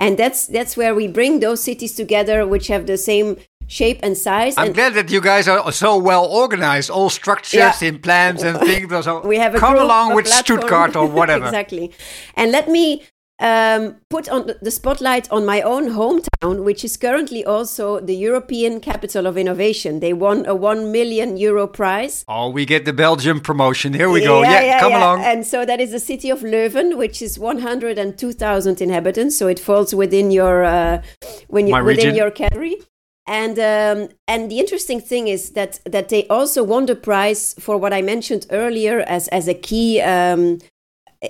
And 0.01 0.19
that's 0.19 0.47
that's 0.47 0.77
where 0.77 0.95
we 0.95 1.09
bring 1.09 1.41
those 1.41 1.63
cities 1.63 1.95
together 1.95 2.47
which 2.47 2.69
have 2.69 2.87
the 2.87 2.97
same 2.97 3.37
shape 3.67 4.01
and 4.03 4.17
size. 4.17 4.55
I'm 4.57 4.67
and 4.67 4.75
glad 4.75 4.95
that 4.95 5.11
you 5.11 5.21
guys 5.21 5.49
are 5.49 5.73
so 5.73 5.97
well 5.99 6.25
organized, 6.25 6.91
all 6.91 7.11
structures 7.11 7.83
yeah. 7.83 7.89
in 7.89 7.99
plans 7.99 8.43
and 8.43 8.59
things. 8.59 8.91
So 9.05 9.21
we 9.27 9.39
have 9.39 9.55
a 9.55 9.59
come 9.59 9.77
along 9.77 10.15
with 10.15 10.27
platform. 10.27 10.61
Stuttgart 10.61 10.97
or 10.97 11.07
whatever. 11.19 11.45
exactly. 11.45 11.93
And 12.35 12.51
let 12.51 12.69
me 12.69 13.03
um, 13.45 13.97
put 14.09 14.27
on 14.31 14.51
the 14.63 14.71
spotlight 14.71 15.31
on 15.31 15.45
my 15.45 15.61
own 15.61 15.91
hometown, 15.91 16.65
which 16.65 16.83
is 16.83 16.97
currently 16.97 17.45
also 17.45 18.01
the 18.01 18.17
European 18.17 18.81
Capital 18.81 19.27
of 19.27 19.37
Innovation. 19.37 20.01
They 20.01 20.15
won 20.15 20.47
a 20.47 20.55
1 20.55 20.91
million 20.91 21.37
euro 21.37 21.67
prize. 21.67 22.25
Oh, 22.27 22.49
we 22.49 22.65
get 22.65 22.87
the 22.87 22.95
Belgium 22.95 23.41
promotion. 23.41 23.93
Here 23.93 24.09
we 24.09 24.23
go. 24.23 24.43
Yeah, 24.43 24.63
yeah 24.63 24.81
come 24.81 24.93
yeah. 24.93 24.99
along. 24.99 25.25
And 25.25 25.47
so 25.47 25.67
that 25.67 25.79
is 25.79 25.91
the 25.91 26.01
city 26.01 26.31
of 26.31 26.41
Leuven, 26.41 26.97
which 26.97 27.21
is 27.21 27.39
102,000 27.39 28.81
inhabitants. 28.81 29.37
So 29.37 29.47
it 29.47 29.61
falls 29.61 29.95
within 29.95 30.31
your 30.31 30.65
uh, 30.65 31.03
when 31.49 31.67
you, 31.67 31.85
within 31.85 32.15
your 32.15 32.31
category. 32.31 32.77
And 33.27 33.59
um, 33.59 34.09
and 34.27 34.51
the 34.51 34.59
interesting 34.59 35.01
thing 35.01 35.29
is 35.29 35.51
that 35.51 35.81
that 35.85 36.09
they 36.09 36.27
also 36.29 36.63
won 36.63 36.87
the 36.87 36.97
prize 36.97 37.55
for 37.59 37.77
what 37.79 37.93
I 37.93 38.03
mentioned 38.03 38.47
earlier 38.51 39.01
as 39.01 39.29
as 39.29 39.49
a 39.49 39.55
key 39.55 40.01
um, 40.03 40.59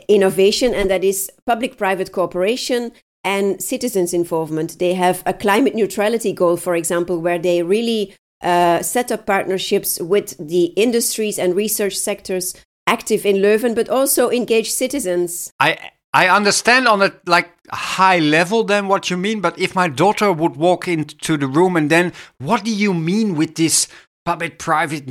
innovation, 0.09 0.75
and 0.75 0.91
that 0.91 1.05
is 1.05 1.31
public 1.47 1.77
private 1.77 2.13
cooperation 2.13 2.93
and 3.23 3.63
citizens' 3.63 4.13
involvement. 4.13 4.79
They 4.79 4.95
have 4.95 5.23
a 5.27 5.33
climate 5.33 5.75
neutrality 5.75 6.33
goal, 6.33 6.57
for 6.57 6.75
example, 6.77 7.21
where 7.21 7.39
they 7.39 7.63
really 7.63 8.15
uh, 8.43 8.83
set 8.83 9.11
up 9.11 9.27
partnerships 9.27 10.01
with 10.01 10.37
the 10.39 10.65
industries 10.77 11.39
and 11.39 11.57
research 11.57 11.97
sectors 11.97 12.55
active 12.87 13.25
in 13.25 13.37
Leuven, 13.37 13.75
but 13.75 13.89
also 13.89 14.31
engage 14.31 14.71
citizens. 14.71 15.53
I 15.59 15.79
I 16.13 16.29
understand 16.29 16.87
on 16.87 17.03
a 17.03 17.13
like 17.27 17.51
high 17.73 18.19
level 18.19 18.63
then 18.63 18.87
what 18.87 19.11
you 19.11 19.17
mean, 19.17 19.41
but 19.41 19.59
if 19.59 19.75
my 19.75 19.89
daughter 19.89 20.33
would 20.33 20.57
walk 20.57 20.87
into 20.87 21.37
the 21.37 21.49
room 21.49 21.77
and 21.77 21.91
then 21.91 22.13
what 22.39 22.65
do 22.65 22.71
you 22.71 22.95
mean 22.95 23.35
with 23.35 23.57
this 23.57 23.89
public 24.25 24.59
private 24.59 25.05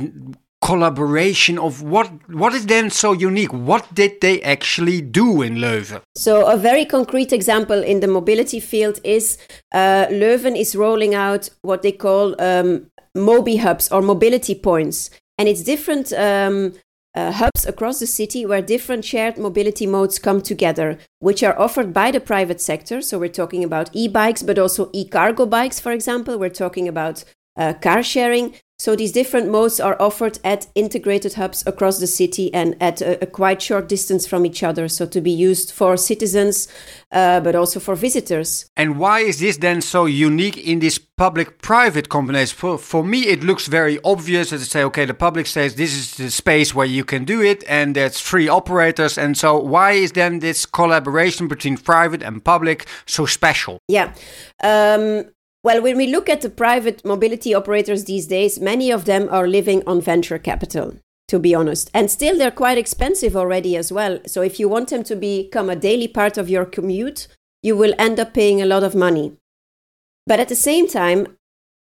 collaboration 0.70 1.58
of 1.58 1.82
what 1.82 2.08
what 2.40 2.52
is 2.58 2.64
then 2.66 2.86
so 3.02 3.12
unique 3.12 3.52
what 3.52 3.84
did 4.00 4.12
they 4.24 4.36
actually 4.54 5.00
do 5.20 5.42
in 5.42 5.56
leuven 5.64 6.00
so 6.16 6.32
a 6.46 6.56
very 6.56 6.86
concrete 6.96 7.32
example 7.32 7.80
in 7.92 8.00
the 8.00 8.10
mobility 8.18 8.60
field 8.60 8.98
is 9.04 9.36
uh, 9.80 10.06
leuven 10.20 10.56
is 10.56 10.74
rolling 10.74 11.14
out 11.14 11.50
what 11.62 11.82
they 11.82 11.92
call 11.92 12.26
um, 12.40 12.86
mobi 13.14 13.56
hubs 13.58 13.86
or 13.92 14.00
mobility 14.00 14.54
points 14.54 15.10
and 15.38 15.48
it's 15.48 15.62
different 15.62 16.12
um, 16.14 16.72
uh, 17.14 17.30
hubs 17.30 17.64
across 17.66 18.00
the 18.00 18.06
city 18.06 18.44
where 18.44 18.62
different 18.62 19.04
shared 19.04 19.38
mobility 19.38 19.86
modes 19.86 20.18
come 20.18 20.40
together, 20.40 20.98
which 21.20 21.42
are 21.42 21.58
offered 21.58 21.92
by 21.92 22.10
the 22.10 22.20
private 22.20 22.60
sector. 22.60 23.00
So 23.00 23.18
we're 23.18 23.28
talking 23.28 23.62
about 23.62 23.90
e 23.92 24.08
bikes, 24.08 24.42
but 24.42 24.58
also 24.58 24.90
e 24.92 25.04
cargo 25.04 25.46
bikes, 25.46 25.78
for 25.78 25.92
example. 25.92 26.38
We're 26.38 26.50
talking 26.50 26.88
about 26.88 27.24
uh, 27.56 27.74
car 27.74 28.02
sharing. 28.02 28.54
So 28.76 28.96
these 28.96 29.12
different 29.12 29.50
modes 29.50 29.78
are 29.78 29.96
offered 30.00 30.38
at 30.42 30.66
integrated 30.74 31.34
hubs 31.34 31.64
across 31.66 32.00
the 32.00 32.06
city 32.06 32.52
and 32.52 32.76
at 32.80 33.00
a, 33.00 33.22
a 33.22 33.26
quite 33.26 33.62
short 33.62 33.88
distance 33.88 34.26
from 34.26 34.44
each 34.44 34.62
other. 34.62 34.88
So 34.88 35.06
to 35.06 35.20
be 35.20 35.30
used 35.30 35.70
for 35.72 35.96
citizens, 35.96 36.68
uh, 37.12 37.40
but 37.40 37.54
also 37.54 37.78
for 37.78 37.94
visitors. 37.94 38.66
And 38.76 38.98
why 38.98 39.20
is 39.20 39.38
this 39.38 39.58
then 39.58 39.80
so 39.80 40.06
unique 40.06 40.56
in 40.56 40.80
this 40.80 40.98
public-private 40.98 42.08
combination? 42.08 42.56
For, 42.56 42.76
for 42.76 43.04
me, 43.04 43.26
it 43.28 43.44
looks 43.44 43.68
very 43.68 44.00
obvious 44.02 44.50
to 44.50 44.58
say, 44.58 44.82
okay, 44.84 45.04
the 45.04 45.14
public 45.14 45.46
says 45.46 45.76
this 45.76 45.94
is 45.94 46.16
the 46.16 46.30
space 46.30 46.74
where 46.74 46.86
you 46.86 47.04
can 47.04 47.24
do 47.24 47.40
it, 47.40 47.62
and 47.68 47.94
there's 47.94 48.20
three 48.20 48.48
operators. 48.48 49.16
And 49.16 49.38
so 49.38 49.56
why 49.56 49.92
is 49.92 50.12
then 50.12 50.40
this 50.40 50.66
collaboration 50.66 51.46
between 51.46 51.76
private 51.76 52.22
and 52.22 52.44
public 52.44 52.86
so 53.06 53.24
special? 53.26 53.78
Yeah. 53.86 54.14
Um, 54.62 55.26
well, 55.64 55.82
when 55.82 55.96
we 55.96 56.06
look 56.06 56.28
at 56.28 56.42
the 56.42 56.50
private 56.50 57.02
mobility 57.06 57.54
operators 57.54 58.04
these 58.04 58.26
days, 58.26 58.60
many 58.60 58.90
of 58.90 59.06
them 59.06 59.28
are 59.30 59.48
living 59.48 59.82
on 59.86 60.02
venture 60.02 60.38
capital, 60.38 60.96
to 61.28 61.38
be 61.38 61.54
honest. 61.54 61.90
And 61.94 62.10
still, 62.10 62.36
they're 62.36 62.50
quite 62.50 62.76
expensive 62.76 63.34
already 63.34 63.74
as 63.74 63.90
well. 63.90 64.20
So, 64.26 64.42
if 64.42 64.60
you 64.60 64.68
want 64.68 64.90
them 64.90 65.02
to 65.04 65.16
become 65.16 65.70
a 65.70 65.76
daily 65.76 66.06
part 66.06 66.36
of 66.36 66.50
your 66.50 66.66
commute, 66.66 67.28
you 67.62 67.76
will 67.76 67.94
end 67.98 68.20
up 68.20 68.34
paying 68.34 68.60
a 68.60 68.66
lot 68.66 68.84
of 68.84 68.94
money. 68.94 69.32
But 70.26 70.38
at 70.38 70.50
the 70.50 70.54
same 70.54 70.86
time, 70.86 71.38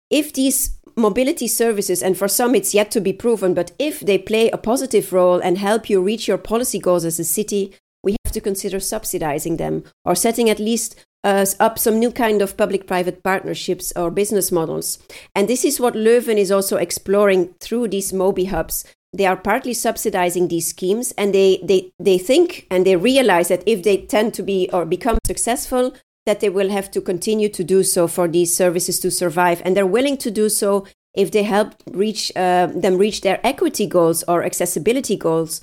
if 0.10 0.32
these 0.32 0.80
mobility 0.96 1.48
services, 1.48 2.02
and 2.02 2.18
for 2.18 2.30
some 2.30 2.56
it's 2.56 2.74
yet 2.74 2.92
to 2.92 3.02
be 3.02 3.12
proven, 3.12 3.54
but 3.54 3.74
if 3.78 4.00
they 4.00 4.18
play 4.18 4.50
a 4.50 4.58
positive 4.58 5.12
role 5.12 5.40
and 5.40 5.58
help 5.58 5.90
you 5.90 6.02
reach 6.02 6.30
your 6.30 6.38
policy 6.38 6.80
goals 6.80 7.04
as 7.04 7.20
a 7.20 7.26
city, 7.26 7.76
we 8.04 8.16
have 8.24 8.32
to 8.32 8.40
consider 8.40 8.80
subsidizing 8.80 9.58
them 9.58 9.84
or 10.06 10.16
setting 10.16 10.50
at 10.50 10.60
least 10.60 10.96
uh, 11.26 11.46
up 11.60 11.80
some 11.80 12.00
new 12.00 12.12
kind 12.12 12.42
of 12.42 12.56
public-private 12.56 13.24
partnerships 13.24 13.92
or 13.96 14.12
business 14.12 14.52
models. 14.52 15.00
And 15.34 15.48
this 15.48 15.66
is 15.66 15.80
what 15.80 15.96
Leuven 15.96 16.38
is 16.38 16.52
also 16.52 16.78
exploring 16.78 17.56
through 17.60 17.90
these 17.90 18.14
Mobi 18.14 18.48
hubs. 18.48 18.86
They 19.12 19.26
are 19.26 19.36
partly 19.36 19.74
subsidizing 19.74 20.50
these 20.50 20.68
schemes, 20.68 21.14
and 21.18 21.34
they, 21.34 21.60
they, 21.64 21.92
they 22.00 22.18
think 22.18 22.68
and 22.70 22.86
they 22.86 22.96
realize 22.96 23.48
that 23.48 23.64
if 23.66 23.82
they 23.84 23.98
tend 23.98 24.34
to 24.36 24.44
be 24.44 24.70
or 24.72 24.86
become 24.86 25.18
successful, 25.26 25.94
that 26.26 26.42
they 26.42 26.50
will 26.50 26.70
have 26.70 26.92
to 26.92 27.02
continue 27.02 27.50
to 27.50 27.64
do 27.64 27.84
so 27.84 28.08
for 28.08 28.28
these 28.28 28.56
services 28.56 29.00
to 29.00 29.10
survive. 29.10 29.62
And 29.66 29.76
they're 29.76 29.86
willing 29.86 30.18
to 30.18 30.32
do 30.32 30.50
so 30.50 30.86
if 31.16 31.32
they 31.32 31.44
help 31.44 31.74
reach 31.92 32.32
uh, 32.36 32.68
them 32.68 32.98
reach 32.98 33.22
their 33.22 33.40
equity 33.44 33.88
goals 33.88 34.24
or 34.28 34.44
accessibility 34.44 35.16
goals. 35.16 35.62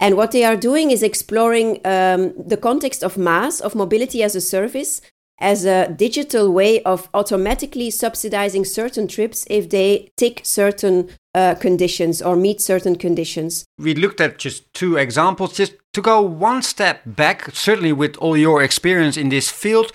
And 0.00 0.16
what 0.16 0.32
they 0.32 0.44
are 0.44 0.56
doing 0.56 0.90
is 0.90 1.02
exploring 1.02 1.80
um, 1.84 2.34
the 2.36 2.58
context 2.60 3.02
of 3.02 3.16
MaaS, 3.16 3.60
of 3.60 3.74
mobility 3.74 4.22
as 4.22 4.34
a 4.34 4.40
service, 4.40 5.00
as 5.38 5.64
a 5.64 5.88
digital 5.88 6.52
way 6.52 6.82
of 6.82 7.08
automatically 7.12 7.90
subsidizing 7.90 8.64
certain 8.64 9.08
trips 9.08 9.46
if 9.50 9.70
they 9.70 10.08
tick 10.16 10.40
certain 10.44 11.10
uh, 11.34 11.54
conditions 11.56 12.22
or 12.22 12.36
meet 12.36 12.60
certain 12.60 12.96
conditions. 12.96 13.64
We 13.78 13.94
looked 13.94 14.20
at 14.20 14.38
just 14.38 14.72
two 14.74 14.96
examples. 14.96 15.56
Just 15.56 15.74
to 15.92 16.02
go 16.02 16.20
one 16.20 16.62
step 16.62 17.02
back, 17.04 17.50
certainly 17.52 17.92
with 17.92 18.16
all 18.18 18.36
your 18.36 18.62
experience 18.62 19.16
in 19.16 19.28
this 19.28 19.50
field, 19.50 19.92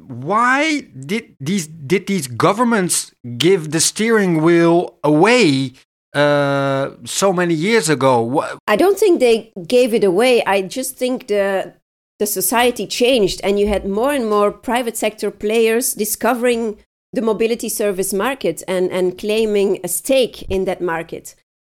why 0.00 0.80
did 0.80 1.36
these 1.38 1.66
did 1.66 2.06
these 2.06 2.26
governments 2.26 3.12
give 3.36 3.72
the 3.72 3.80
steering 3.80 4.40
wheel 4.42 4.98
away 5.04 5.72
uh, 6.14 6.90
so 7.04 7.32
many 7.32 7.54
years 7.54 7.88
ago? 7.88 8.44
I 8.66 8.76
don't 8.76 8.98
think 8.98 9.20
they 9.20 9.52
gave 9.66 9.94
it 9.94 10.04
away. 10.04 10.44
I 10.44 10.62
just 10.62 10.96
think 10.96 11.28
the 11.28 11.74
the 12.18 12.26
society 12.26 12.86
changed, 12.86 13.40
and 13.42 13.58
you 13.58 13.66
had 13.66 13.86
more 13.86 14.12
and 14.12 14.28
more 14.28 14.52
private 14.52 14.96
sector 14.96 15.30
players 15.30 15.94
discovering 15.94 16.78
the 17.12 17.22
mobility 17.22 17.68
service 17.68 18.12
market 18.12 18.62
and 18.68 18.90
and 18.90 19.18
claiming 19.18 19.78
a 19.84 19.88
stake 19.88 20.42
in 20.50 20.64
that 20.64 20.80
market. 20.80 21.34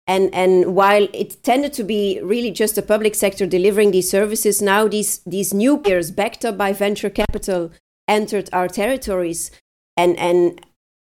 And 0.07 0.33
and 0.35 0.75
while 0.75 1.07
it 1.13 1.41
tended 1.43 1.73
to 1.73 1.83
be 1.83 2.19
really 2.21 2.51
just 2.51 2.75
the 2.75 2.81
public 2.81 3.15
sector 3.15 3.45
delivering 3.47 3.91
these 3.91 4.09
services, 4.09 4.61
now 4.61 4.87
these 4.87 5.19
these 5.25 5.53
new 5.53 5.77
players 5.77 6.11
backed 6.11 6.45
up 6.45 6.57
by 6.57 6.73
venture 6.73 7.09
capital 7.09 7.71
entered 8.07 8.49
our 8.53 8.67
territories 8.67 9.51
and 9.97 10.17
and 10.19 10.61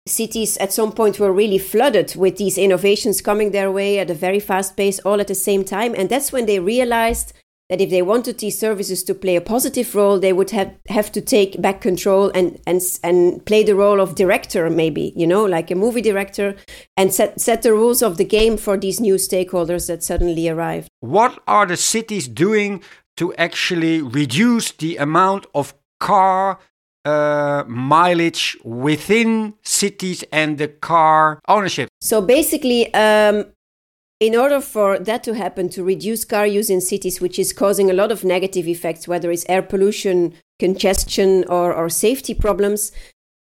cities 0.08 0.58
at 0.58 0.74
some 0.74 0.91
point 0.91 1.20
were 1.20 1.31
really 1.31 1.58
flooded 1.58 2.15
with 2.15 2.38
these 2.38 2.58
innovations 2.58 3.22
coming 3.22 3.51
their 3.51 3.72
way 3.72 4.00
at 4.00 4.10
a 4.10 4.15
very 4.15 4.39
fast 4.39 4.75
pace 4.75 5.00
all 5.00 5.22
at 5.22 5.27
the 5.27 5.36
same 5.36 5.63
time. 5.63 5.93
And 5.96 6.10
that's 6.10 6.31
when 6.31 6.46
they 6.46 6.60
realized 6.60 7.34
that 7.72 7.79
if 7.79 7.89
they 7.89 8.01
wanted 8.01 8.38
these 8.38 8.60
services 8.60 9.01
to 9.01 9.15
play 9.15 9.38
a 9.38 9.41
positive 9.41 9.96
role 9.96 10.20
they 10.20 10.34
would 10.34 10.51
have, 10.51 10.75
have 10.89 11.10
to 11.13 11.22
take 11.22 11.62
back 11.62 11.79
control 11.79 12.29
and, 12.36 12.60
and 12.67 12.81
and 13.01 13.46
play 13.46 13.63
the 13.63 13.75
role 13.75 14.01
of 14.01 14.15
director 14.15 14.70
maybe 14.70 15.13
you 15.15 15.25
know 15.25 15.46
like 15.46 15.72
a 15.72 15.75
movie 15.75 16.01
director 16.01 16.53
and 16.98 17.13
set 17.13 17.39
set 17.39 17.62
the 17.62 17.72
rules 17.72 18.01
of 18.01 18.17
the 18.17 18.25
game 18.25 18.58
for 18.58 18.75
these 18.75 19.00
new 19.00 19.15
stakeholders 19.15 19.88
that 19.88 20.03
suddenly 20.03 20.50
arrived. 20.50 20.89
What 21.00 21.39
are 21.48 21.65
the 21.65 21.77
cities 21.77 22.27
doing 22.27 22.84
to 23.15 23.34
actually 23.36 24.01
reduce 24.01 24.72
the 24.72 24.98
amount 24.98 25.48
of 25.55 25.74
car 26.01 26.60
uh, 27.05 27.63
mileage 27.67 28.58
within 28.63 29.53
cities 29.63 30.24
and 30.31 30.58
the 30.58 30.67
car 30.67 31.39
ownership. 31.48 31.89
So 32.00 32.22
basically, 32.22 32.93
um, 32.93 33.46
in 34.20 34.36
order 34.36 34.62
for 34.62 35.00
that 35.00 35.24
to 35.24 35.34
happen, 35.34 35.67
to 35.70 35.84
reduce 35.84 36.25
car 36.25 36.46
use 36.46 36.70
in 36.70 36.79
cities, 36.79 37.20
which 37.20 37.39
is 37.39 37.53
causing 37.53 37.89
a 37.89 37.93
lot 37.93 38.12
of 38.12 38.24
negative 38.24 38.67
effects, 38.67 39.08
whether 39.08 39.31
it's 39.31 39.46
air 39.50 39.63
pollution, 39.63 40.36
congestion, 40.60 41.43
or, 41.50 41.74
or 41.74 41.89
safety 41.89 42.36
problems, 42.36 42.91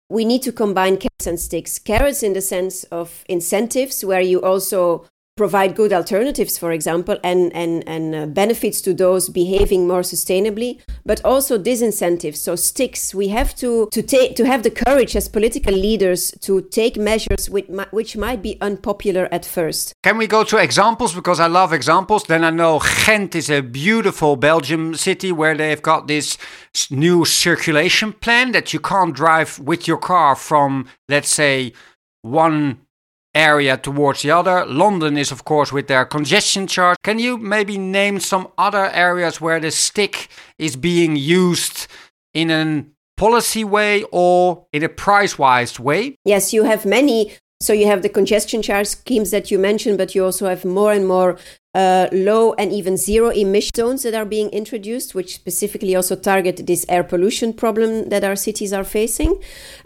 we 0.10 0.24
need 0.24 0.42
to 0.44 0.52
combine 0.52 0.96
carrots 0.96 1.28
and 1.28 1.40
sticks. 1.40 1.78
Carrots 1.80 2.24
in 2.24 2.34
the 2.34 2.42
sense 2.42 2.86
of 2.86 3.24
incentives, 3.28 4.06
where 4.06 4.22
you 4.22 4.42
also 4.42 5.06
provide 5.40 5.74
good 5.74 5.94
alternatives, 5.94 6.58
for 6.58 6.74
example, 6.74 7.18
and, 7.24 7.56
and, 7.56 7.88
and 7.88 8.14
uh, 8.14 8.26
benefits 8.26 8.82
to 8.82 8.94
those 8.94 9.30
behaving 9.30 9.88
more 9.88 10.02
sustainably, 10.02 10.82
but 11.06 11.24
also 11.24 11.58
disincentives. 11.58 12.36
So 12.36 12.58
sticks. 12.58 13.16
We 13.16 13.30
have 13.30 13.56
to, 13.64 13.88
to, 13.94 14.02
take, 14.02 14.36
to 14.36 14.46
have 14.46 14.64
the 14.64 14.76
courage 14.86 15.16
as 15.16 15.30
political 15.30 15.74
leaders 15.74 16.32
to 16.42 16.62
take 16.80 16.98
measures 16.98 17.50
which, 17.50 17.68
which 17.92 18.18
might 18.18 18.42
be 18.42 18.58
unpopular 18.60 19.30
at 19.32 19.46
first. 19.46 19.94
Can 20.04 20.18
we 20.18 20.28
go 20.28 20.44
to 20.44 20.58
examples? 20.58 21.16
Because 21.16 21.40
I 21.40 21.48
love 21.48 21.72
examples. 21.72 22.26
Then 22.26 22.44
I 22.44 22.50
know 22.50 22.82
Ghent 23.06 23.34
is 23.34 23.50
a 23.50 23.62
beautiful 23.62 24.36
Belgium 24.36 24.94
city 24.96 25.32
where 25.32 25.56
they've 25.56 25.82
got 25.82 26.10
this 26.10 26.38
new 26.92 27.24
circulation 27.24 28.12
plan 28.12 28.52
that 28.52 28.74
you 28.74 28.82
can't 28.82 29.16
drive 29.16 29.58
with 29.60 29.88
your 29.88 30.00
car 30.00 30.36
from, 30.36 30.90
let's 31.08 31.30
say, 31.30 31.72
one 32.24 32.82
area 33.34 33.78
towards 33.78 34.22
the 34.22 34.32
other. 34.32 34.66
London 34.66 35.18
is, 35.18 35.32
of 35.32 35.46
course, 35.46 35.72
with 35.72 35.88
their 35.88 36.06
congestion 36.06 36.68
charge. 36.68 36.98
Can 37.04 37.20
you 37.20 37.38
maybe 37.38 37.78
name 37.78 38.20
some 38.20 38.48
other 38.58 38.90
areas 38.92 39.40
where 39.40 39.60
the 39.60 39.72
stick 39.72 40.30
is 40.58 40.76
being 40.76 41.16
used 41.16 41.88
in 42.34 42.52
a 42.52 42.86
policy 43.18 43.64
way 43.64 44.04
or 44.12 44.66
in 44.74 44.84
a 44.84 44.90
price 44.90 45.38
wise 45.38 45.80
way? 45.80 46.16
Yes, 46.26 46.54
you 46.54 46.64
have 46.64 46.86
many. 46.86 47.34
So 47.62 47.74
you 47.74 47.88
have 47.88 48.02
the 48.02 48.10
congestion 48.10 48.62
charge 48.62 48.88
schemes 48.88 49.32
that 49.32 49.52
you 49.52 49.60
mentioned, 49.60 49.98
but 49.98 50.16
you 50.16 50.24
also 50.24 50.48
have 50.48 50.64
more 50.64 50.94
and 50.94 51.06
more 51.06 51.38
uh, 51.76 52.08
low 52.12 52.54
and 52.54 52.72
even 52.72 52.98
zero 52.98 53.30
emission 53.30 53.72
zones 53.76 54.04
that 54.04 54.16
are 54.16 54.26
being 54.26 54.50
introduced, 54.50 55.14
which 55.14 55.36
specifically 55.36 55.96
also 55.96 56.16
target 56.16 56.66
this 56.66 56.86
air 56.90 57.04
pollution 57.04 57.54
problem 57.54 58.10
that 58.10 58.24
our 58.24 58.36
cities 58.36 58.74
are 58.74 58.84
facing. 58.84 59.40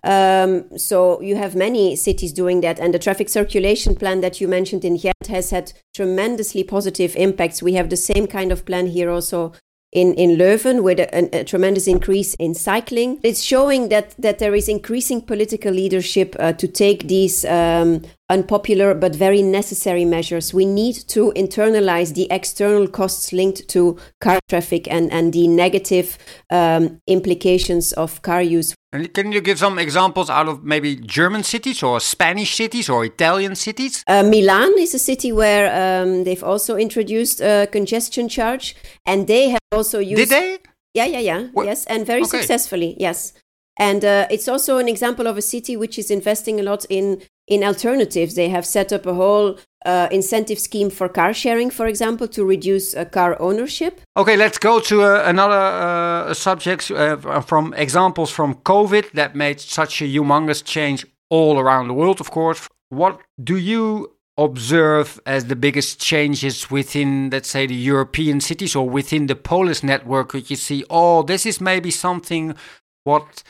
Um, 0.03 0.77
so 0.77 1.21
you 1.21 1.35
have 1.35 1.55
many 1.55 1.95
cities 1.95 2.31
doing 2.33 2.61
that, 2.61 2.79
and 2.79 2.93
the 2.93 2.99
traffic 2.99 3.29
circulation 3.29 3.95
plan 3.95 4.21
that 4.21 4.39
you 4.39 4.47
mentioned 4.47 4.85
in 4.85 4.97
Ghent 4.97 5.27
has 5.27 5.49
had 5.49 5.73
tremendously 5.93 6.63
positive 6.63 7.15
impacts. 7.15 7.61
We 7.61 7.73
have 7.73 7.89
the 7.89 7.97
same 7.97 8.27
kind 8.27 8.51
of 8.51 8.65
plan 8.65 8.87
here 8.87 9.09
also 9.09 9.53
in, 9.93 10.13
in 10.15 10.37
Leuven 10.37 10.83
with 10.83 10.99
a, 10.99 11.39
a, 11.39 11.43
tremendous 11.43 11.87
increase 11.87 12.33
in 12.35 12.55
cycling. 12.55 13.19
It's 13.23 13.41
showing 13.41 13.89
that, 13.89 14.15
that 14.17 14.39
there 14.39 14.55
is 14.55 14.67
increasing 14.67 15.21
political 15.21 15.71
leadership 15.71 16.35
uh, 16.39 16.53
to 16.53 16.67
take 16.67 17.07
these 17.07 17.45
um, 17.45 18.01
unpopular 18.29 18.95
but 18.95 19.15
very 19.15 19.43
necessary 19.43 20.03
measures. 20.03 20.53
We 20.53 20.65
need 20.65 20.95
to 21.09 21.31
internalize 21.35 22.15
the 22.15 22.27
external 22.31 22.87
costs 22.87 23.31
linked 23.31 23.67
to 23.69 23.97
car 24.19 24.39
traffic 24.49 24.87
and, 24.91 25.11
and 25.11 25.31
the 25.31 25.47
negative 25.47 26.17
um, 26.49 26.99
implications 27.07 27.93
of 27.93 28.21
car 28.23 28.41
use. 28.41 28.73
And 28.93 29.11
can 29.11 29.31
you 29.31 29.41
give 29.41 29.57
some 29.57 29.79
examples 29.79 30.29
out 30.29 30.47
of 30.47 30.63
maybe 30.63 30.95
German 30.95 31.41
cities 31.41 31.81
or 31.81 31.99
Spanish 31.99 32.55
cities 32.55 32.89
or 32.89 33.03
Italian 33.03 33.55
cities? 33.55 34.03
Uh, 34.05 34.21
Milan 34.21 34.71
is 34.77 34.93
a 34.93 34.99
city 34.99 35.31
where 35.31 35.65
um, 35.73 36.25
they've 36.25 36.43
also 36.43 36.77
introduced 36.77 37.41
a 37.41 37.67
congestion 37.71 38.29
charge, 38.29 38.75
and 39.07 39.25
they 39.25 39.49
have 39.49 39.61
also 39.71 39.97
used. 39.97 40.17
Did 40.17 40.29
they? 40.29 40.59
Yeah, 40.93 41.05
yeah, 41.05 41.19
yeah. 41.19 41.47
What? 41.53 41.65
Yes, 41.65 41.85
and 41.87 42.05
very 42.05 42.21
okay. 42.21 42.37
successfully. 42.37 42.95
Yes. 42.99 43.33
And 43.77 44.05
uh, 44.05 44.27
it's 44.29 44.47
also 44.47 44.77
an 44.77 44.87
example 44.87 45.25
of 45.25 45.37
a 45.37 45.41
city 45.41 45.75
which 45.75 45.97
is 45.97 46.11
investing 46.11 46.59
a 46.59 46.63
lot 46.63 46.85
in 46.87 47.23
in 47.47 47.63
alternatives. 47.63 48.35
They 48.35 48.49
have 48.49 48.65
set 48.65 48.91
up 48.91 49.05
a 49.05 49.13
whole 49.13 49.59
uh, 49.85 50.07
incentive 50.11 50.59
scheme 50.59 50.89
for 50.89 51.09
car 51.09 51.33
sharing, 51.33 51.69
for 51.69 51.87
example, 51.87 52.27
to 52.29 52.45
reduce 52.45 52.95
uh, 52.95 53.05
car 53.05 53.39
ownership. 53.41 54.01
Okay, 54.15 54.37
let's 54.37 54.57
go 54.57 54.79
to 54.79 55.03
uh, 55.03 55.23
another 55.25 56.29
uh, 56.29 56.33
subject 56.33 56.89
uh, 56.91 57.41
from 57.41 57.73
examples 57.73 58.31
from 58.31 58.55
COVID 58.55 59.11
that 59.11 59.35
made 59.35 59.59
such 59.59 60.01
a 60.01 60.05
humongous 60.05 60.63
change 60.63 61.05
all 61.29 61.59
around 61.59 61.87
the 61.87 61.93
world, 61.93 62.21
of 62.21 62.31
course. 62.31 62.69
What 62.89 63.19
do 63.43 63.57
you 63.57 64.11
observe 64.37 65.19
as 65.25 65.45
the 65.45 65.55
biggest 65.55 65.99
changes 65.99 66.71
within, 66.71 67.29
let's 67.31 67.49
say, 67.49 67.67
the 67.67 67.75
European 67.75 68.39
cities 68.39 68.75
or 68.75 68.89
within 68.89 69.27
the 69.27 69.35
Polis 69.35 69.83
network? 69.83 70.29
Could 70.29 70.49
you 70.49 70.55
see, 70.55 70.85
oh, 70.89 71.23
this 71.23 71.45
is 71.45 71.59
maybe 71.59 71.91
something 71.91 72.55
what 73.03 73.43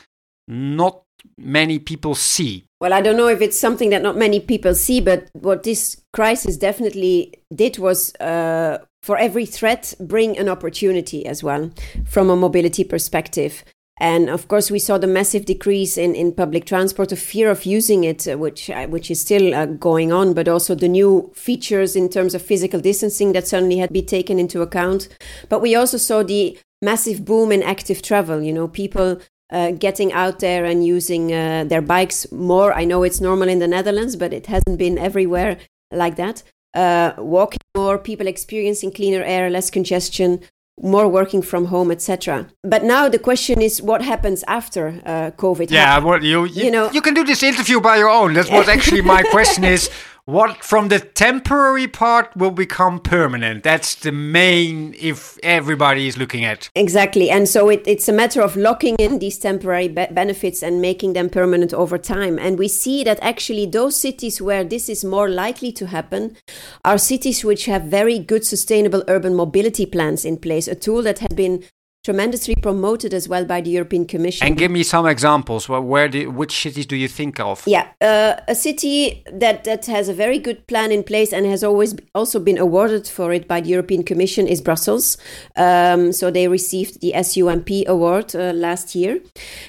not 0.48 1.02
many 1.38 1.78
people 1.78 2.14
see? 2.14 2.64
Well, 2.80 2.92
I 2.92 3.00
don't 3.00 3.16
know 3.16 3.28
if 3.28 3.40
it's 3.40 3.58
something 3.58 3.90
that 3.90 4.02
not 4.02 4.16
many 4.16 4.40
people 4.40 4.74
see, 4.74 5.00
but 5.00 5.28
what 5.32 5.62
this 5.62 6.02
crisis 6.12 6.56
definitely 6.56 7.34
did 7.54 7.78
was 7.78 8.14
uh, 8.16 8.78
for 9.02 9.18
every 9.18 9.46
threat, 9.46 9.94
bring 10.00 10.38
an 10.38 10.48
opportunity 10.48 11.26
as 11.26 11.42
well 11.42 11.70
from 12.06 12.30
a 12.30 12.36
mobility 12.36 12.84
perspective. 12.84 13.64
And 14.00 14.28
of 14.28 14.48
course, 14.48 14.70
we 14.70 14.78
saw 14.78 14.98
the 14.98 15.06
massive 15.06 15.44
decrease 15.44 15.96
in, 15.96 16.14
in 16.14 16.32
public 16.32 16.64
transport, 16.64 17.10
the 17.10 17.16
fear 17.16 17.48
of 17.50 17.64
using 17.64 18.02
it, 18.02 18.26
uh, 18.26 18.36
which 18.36 18.68
uh, 18.68 18.86
which 18.88 19.10
is 19.10 19.20
still 19.20 19.54
uh, 19.54 19.66
going 19.66 20.12
on, 20.12 20.34
but 20.34 20.48
also 20.48 20.74
the 20.74 20.88
new 20.88 21.30
features 21.34 21.94
in 21.94 22.08
terms 22.08 22.34
of 22.34 22.42
physical 22.42 22.80
distancing 22.80 23.32
that 23.34 23.46
suddenly 23.46 23.78
had 23.78 23.90
to 23.90 23.92
be 23.92 24.02
taken 24.02 24.38
into 24.38 24.62
account. 24.62 25.08
But 25.48 25.62
we 25.62 25.76
also 25.76 25.96
saw 25.96 26.24
the 26.24 26.58
massive 26.82 27.24
boom 27.24 27.52
in 27.52 27.62
active 27.62 28.02
travel. 28.02 28.42
You 28.42 28.52
know, 28.52 28.66
people 28.66 29.20
uh, 29.50 29.72
getting 29.72 30.12
out 30.12 30.40
there 30.40 30.64
and 30.64 30.84
using 30.84 31.32
uh, 31.32 31.64
their 31.64 31.82
bikes 31.82 32.30
more. 32.32 32.72
I 32.72 32.84
know 32.84 33.02
it's 33.02 33.20
normal 33.20 33.48
in 33.48 33.58
the 33.58 33.68
Netherlands, 33.68 34.16
but 34.16 34.32
it 34.32 34.46
hasn't 34.46 34.78
been 34.78 34.98
everywhere 34.98 35.58
like 35.92 36.16
that. 36.16 36.42
Uh, 36.74 37.12
walking 37.18 37.60
more, 37.76 37.98
people 37.98 38.26
experiencing 38.26 38.90
cleaner 38.90 39.22
air, 39.22 39.48
less 39.48 39.70
congestion, 39.70 40.40
more 40.80 41.08
working 41.08 41.40
from 41.40 41.66
home, 41.66 41.90
etc. 41.90 42.48
But 42.62 42.82
now 42.82 43.08
the 43.08 43.18
question 43.18 43.60
is, 43.60 43.80
what 43.80 44.02
happens 44.02 44.42
after 44.48 45.00
uh, 45.06 45.30
COVID? 45.36 45.70
Yeah, 45.70 45.98
well, 45.98 46.22
you, 46.22 46.44
you, 46.46 46.64
you 46.64 46.70
know, 46.70 46.90
you 46.90 47.00
can 47.00 47.14
do 47.14 47.22
this 47.24 47.42
interview 47.42 47.80
by 47.80 47.96
your 47.96 48.10
own. 48.10 48.34
That's 48.34 48.50
what 48.50 48.68
actually 48.68 49.02
my 49.02 49.22
question 49.22 49.64
is. 49.64 49.90
what 50.26 50.64
from 50.64 50.88
the 50.88 51.00
temporary 51.00 51.86
part 51.86 52.34
will 52.34 52.50
become 52.50 52.98
permanent. 52.98 53.62
That's 53.62 53.94
the 53.94 54.12
main 54.12 54.94
if 54.98 55.38
everybody 55.42 56.08
is 56.08 56.16
looking 56.16 56.44
at. 56.44 56.70
Exactly. 56.74 57.30
And 57.30 57.48
so 57.48 57.68
it, 57.68 57.82
it's 57.86 58.08
a 58.08 58.12
matter 58.12 58.40
of 58.40 58.56
locking 58.56 58.96
in 58.98 59.18
these 59.18 59.38
temporary 59.38 59.88
be- 59.88 60.06
benefits 60.10 60.62
and 60.62 60.80
making 60.80 61.12
them 61.12 61.28
permanent 61.28 61.74
over 61.74 61.98
time. 61.98 62.38
And 62.38 62.58
we 62.58 62.68
see 62.68 63.04
that 63.04 63.18
actually 63.20 63.66
those 63.66 63.96
cities 63.96 64.40
where 64.40 64.64
this 64.64 64.88
is 64.88 65.04
more 65.04 65.28
likely 65.28 65.72
to 65.72 65.88
happen 65.88 66.36
are 66.84 66.98
cities 66.98 67.44
which 67.44 67.66
have 67.66 67.82
very 67.82 68.18
good 68.18 68.46
sustainable 68.46 69.04
urban 69.08 69.34
mobility 69.34 69.84
plans 69.84 70.24
in 70.24 70.38
place, 70.38 70.68
a 70.68 70.74
tool 70.74 71.02
that 71.02 71.18
had 71.18 71.36
been 71.36 71.64
tremendously 72.04 72.54
promoted 72.54 73.14
as 73.14 73.28
well 73.28 73.44
by 73.44 73.60
the 73.62 73.70
European 73.70 74.06
Commission. 74.06 74.46
And 74.46 74.56
give 74.56 74.70
me 74.70 74.82
some 74.82 75.06
examples. 75.06 75.68
Well, 75.68 75.82
where 75.82 76.08
do, 76.08 76.30
which 76.30 76.60
cities 76.60 76.86
do 76.86 76.96
you 76.96 77.08
think 77.08 77.40
of? 77.40 77.62
Yeah, 77.66 77.88
uh, 78.00 78.34
a 78.46 78.54
city 78.54 79.24
that 79.32 79.64
that 79.64 79.86
has 79.86 80.08
a 80.08 80.14
very 80.14 80.38
good 80.38 80.66
plan 80.66 80.92
in 80.92 81.02
place 81.02 81.32
and 81.32 81.46
has 81.46 81.64
always 81.64 81.96
also 82.14 82.38
been 82.38 82.58
awarded 82.58 83.08
for 83.08 83.32
it 83.32 83.48
by 83.48 83.62
the 83.62 83.70
European 83.70 84.02
Commission 84.02 84.46
is 84.46 84.60
Brussels. 84.60 85.16
Um, 85.56 86.12
so 86.12 86.30
they 86.30 86.46
received 86.46 87.00
the 87.00 87.12
SUMP 87.22 87.70
award 87.88 88.36
uh, 88.36 88.52
last 88.52 88.94
year, 88.94 89.20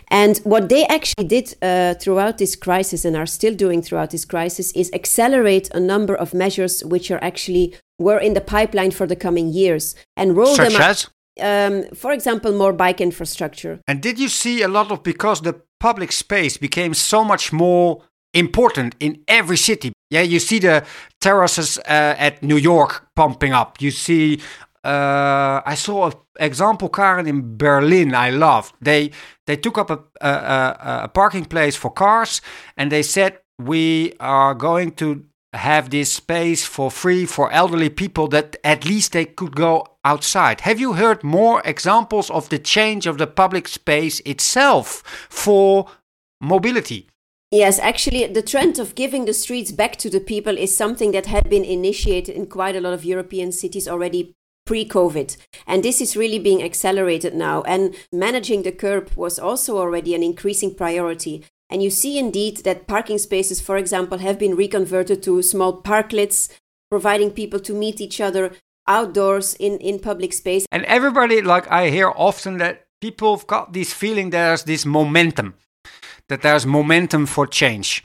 and 0.10 0.38
what 0.44 0.68
they 0.68 0.86
actually 0.88 1.28
did 1.28 1.56
uh, 1.62 1.94
throughout 1.96 2.38
this 2.38 2.56
crisis 2.56 3.06
and 3.06 3.16
are 3.16 3.26
still 3.26 3.56
doing 3.56 3.82
throughout 3.82 4.12
this 4.12 4.26
crisis 4.26 4.74
is 4.74 4.92
accelerate 4.94 5.70
a 5.74 5.80
number 5.80 6.16
of 6.16 6.34
measures 6.34 6.84
which 6.84 7.10
are 7.12 7.24
actually 7.24 7.74
were 7.98 8.20
in 8.20 8.34
the 8.34 8.42
pipeline 8.42 8.92
for 8.92 9.08
the 9.08 9.16
coming 9.16 9.48
years 9.54 9.96
and 10.18 10.36
roll 10.36 10.56
Such 10.56 10.74
them 10.74 10.82
out 10.82 10.90
as? 10.90 11.10
Um, 11.42 11.84
for 11.94 12.12
example, 12.12 12.52
more 12.54 12.74
bike 12.74 13.02
infrastructure. 13.02 13.80
And 13.88 14.02
did 14.02 14.20
you 14.20 14.30
see 14.30 14.62
a 14.62 14.68
lot 14.68 14.92
of 14.92 15.04
because 15.04 15.42
the 15.42 15.62
public 15.80 16.12
space 16.12 16.58
became 16.58 16.94
so 16.94 17.24
much 17.24 17.52
more 17.52 18.02
important 18.34 18.96
in 19.00 19.24
every 19.28 19.58
city? 19.58 19.94
Yeah, 20.10 20.22
you 20.22 20.40
see 20.40 20.60
the 20.60 20.84
terraces 21.20 21.78
uh, 21.80 22.16
at 22.18 22.42
New 22.42 22.58
York 22.58 23.08
pumping 23.16 23.54
up. 23.54 23.82
You 23.82 23.92
see, 23.92 24.40
uh, 24.84 25.62
I 25.66 25.76
saw 25.76 26.08
an 26.08 26.14
example, 26.40 26.90
Karen, 26.90 27.28
in 27.28 27.58
Berlin. 27.58 28.14
I 28.14 28.30
loved. 28.30 28.76
They 28.82 29.12
they 29.48 29.58
took 29.58 29.78
up 29.78 29.90
a, 29.90 30.00
a, 30.22 31.02
a 31.04 31.08
parking 31.08 31.46
place 31.46 31.76
for 31.76 31.92
cars, 31.92 32.42
and 32.78 32.92
they 32.92 33.04
said 33.04 33.40
we 33.58 34.14
are 34.20 34.54
going 34.54 34.92
to 34.92 35.26
have 35.56 35.90
this 35.90 36.12
space 36.12 36.66
for 36.66 36.92
free 36.92 37.26
for 37.26 37.52
elderly 37.52 37.90
people 37.90 38.28
that 38.30 38.56
at 38.64 38.86
least 38.86 39.12
they 39.12 39.26
could 39.26 39.56
go 39.56 39.86
outside. 40.04 40.62
Have 40.62 40.80
you 40.80 40.94
heard 40.94 41.24
more 41.24 41.62
examples 41.66 42.30
of 42.30 42.50
the 42.50 42.60
change 42.60 43.08
of 43.08 43.18
the 43.18 43.28
public 43.28 43.68
space 43.68 44.20
itself 44.22 45.04
for 45.30 45.88
mobility? 46.42 47.08
Yes, 47.52 47.80
actually, 47.80 48.26
the 48.28 48.42
trend 48.42 48.80
of 48.80 48.96
giving 48.96 49.26
the 49.26 49.34
streets 49.34 49.72
back 49.72 49.96
to 49.98 50.10
the 50.10 50.20
people 50.20 50.58
is 50.58 50.76
something 50.76 51.12
that 51.12 51.28
had 51.28 51.50
been 51.50 51.64
initiated 51.64 52.36
in 52.36 52.48
quite 52.48 52.76
a 52.76 52.82
lot 52.82 52.94
of 52.94 53.06
European 53.06 53.52
cities 53.52 53.88
already 53.88 54.34
pre 54.66 54.86
COVID. 54.86 55.38
And 55.68 55.84
this 55.84 56.02
is 56.02 56.18
really 56.18 56.40
being 56.40 56.64
accelerated 56.64 57.36
now. 57.36 57.62
And 57.64 57.96
managing 58.12 58.64
the 58.64 58.72
curb 58.72 59.12
was 59.16 59.40
also 59.40 59.78
already 59.78 60.16
an 60.16 60.24
increasing 60.24 60.74
priority. 60.74 61.46
And 61.70 61.82
you 61.82 61.90
see 61.90 62.18
indeed 62.18 62.58
that 62.58 62.88
parking 62.88 63.18
spaces, 63.18 63.60
for 63.60 63.78
example, 63.78 64.20
have 64.20 64.38
been 64.38 64.56
reconverted 64.56 65.24
to 65.24 65.42
small 65.42 65.82
parklets, 65.82 66.50
providing 66.92 67.32
people 67.32 67.60
to 67.62 67.74
meet 67.74 68.00
each 68.00 68.22
other 68.22 68.52
outdoors 68.88 69.56
in, 69.56 69.78
in 69.80 70.00
public 70.00 70.34
space. 70.34 70.66
And 70.72 70.86
everybody, 70.86 71.42
like 71.42 71.70
I 71.72 71.90
hear 71.90 72.12
often 72.16 72.58
that 72.58 72.86
people 73.02 73.36
have 73.36 73.48
got 73.48 73.74
this 73.74 73.94
feeling 73.94 74.30
there's 74.30 74.64
this 74.64 74.86
momentum, 74.86 75.56
that 76.30 76.42
there's 76.44 76.66
momentum 76.66 77.26
for 77.26 77.48
change 77.48 78.04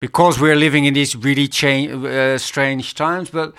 because 0.00 0.40
we're 0.40 0.56
living 0.56 0.84
in 0.84 0.94
these 0.94 1.14
really 1.16 1.48
cha- 1.48 1.90
uh, 1.90 2.38
strange 2.38 2.94
times. 2.94 3.30
But 3.30 3.54